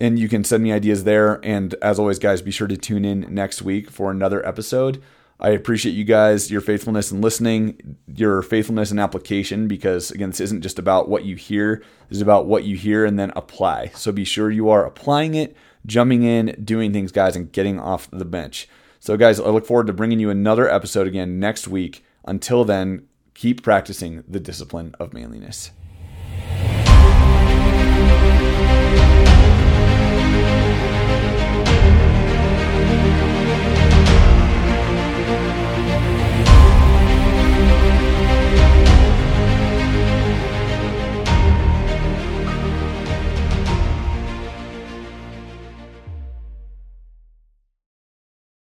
And 0.00 0.18
you 0.18 0.28
can 0.28 0.44
send 0.44 0.62
me 0.62 0.72
ideas 0.72 1.04
there. 1.04 1.40
And 1.44 1.74
as 1.82 1.98
always, 1.98 2.18
guys, 2.18 2.40
be 2.40 2.50
sure 2.50 2.66
to 2.66 2.76
tune 2.76 3.04
in 3.04 3.26
next 3.28 3.62
week 3.62 3.90
for 3.90 4.10
another 4.10 4.44
episode. 4.46 5.02
I 5.38 5.50
appreciate 5.50 5.92
you 5.92 6.04
guys, 6.04 6.50
your 6.50 6.60
faithfulness 6.60 7.10
in 7.10 7.22
listening, 7.22 7.96
your 8.06 8.42
faithfulness 8.42 8.90
in 8.90 8.98
application, 8.98 9.68
because 9.68 10.10
again, 10.10 10.30
this 10.30 10.40
isn't 10.40 10.60
just 10.60 10.78
about 10.78 11.08
what 11.08 11.24
you 11.24 11.34
hear, 11.34 11.82
this 12.08 12.16
is 12.16 12.22
about 12.22 12.46
what 12.46 12.64
you 12.64 12.76
hear 12.76 13.06
and 13.06 13.18
then 13.18 13.32
apply. 13.34 13.90
So 13.94 14.12
be 14.12 14.24
sure 14.24 14.50
you 14.50 14.68
are 14.68 14.84
applying 14.84 15.34
it, 15.34 15.56
jumping 15.86 16.24
in, 16.24 16.54
doing 16.62 16.92
things, 16.92 17.10
guys, 17.10 17.36
and 17.36 17.50
getting 17.52 17.80
off 17.80 18.10
the 18.10 18.26
bench. 18.26 18.68
So, 19.02 19.16
guys, 19.16 19.40
I 19.40 19.48
look 19.48 19.64
forward 19.64 19.86
to 19.86 19.94
bringing 19.94 20.20
you 20.20 20.28
another 20.28 20.70
episode 20.70 21.06
again 21.06 21.40
next 21.40 21.66
week. 21.66 22.04
Until 22.26 22.66
then, 22.66 23.08
keep 23.32 23.62
practicing 23.62 24.22
the 24.28 24.40
discipline 24.40 24.94
of 25.00 25.14
manliness. 25.14 25.70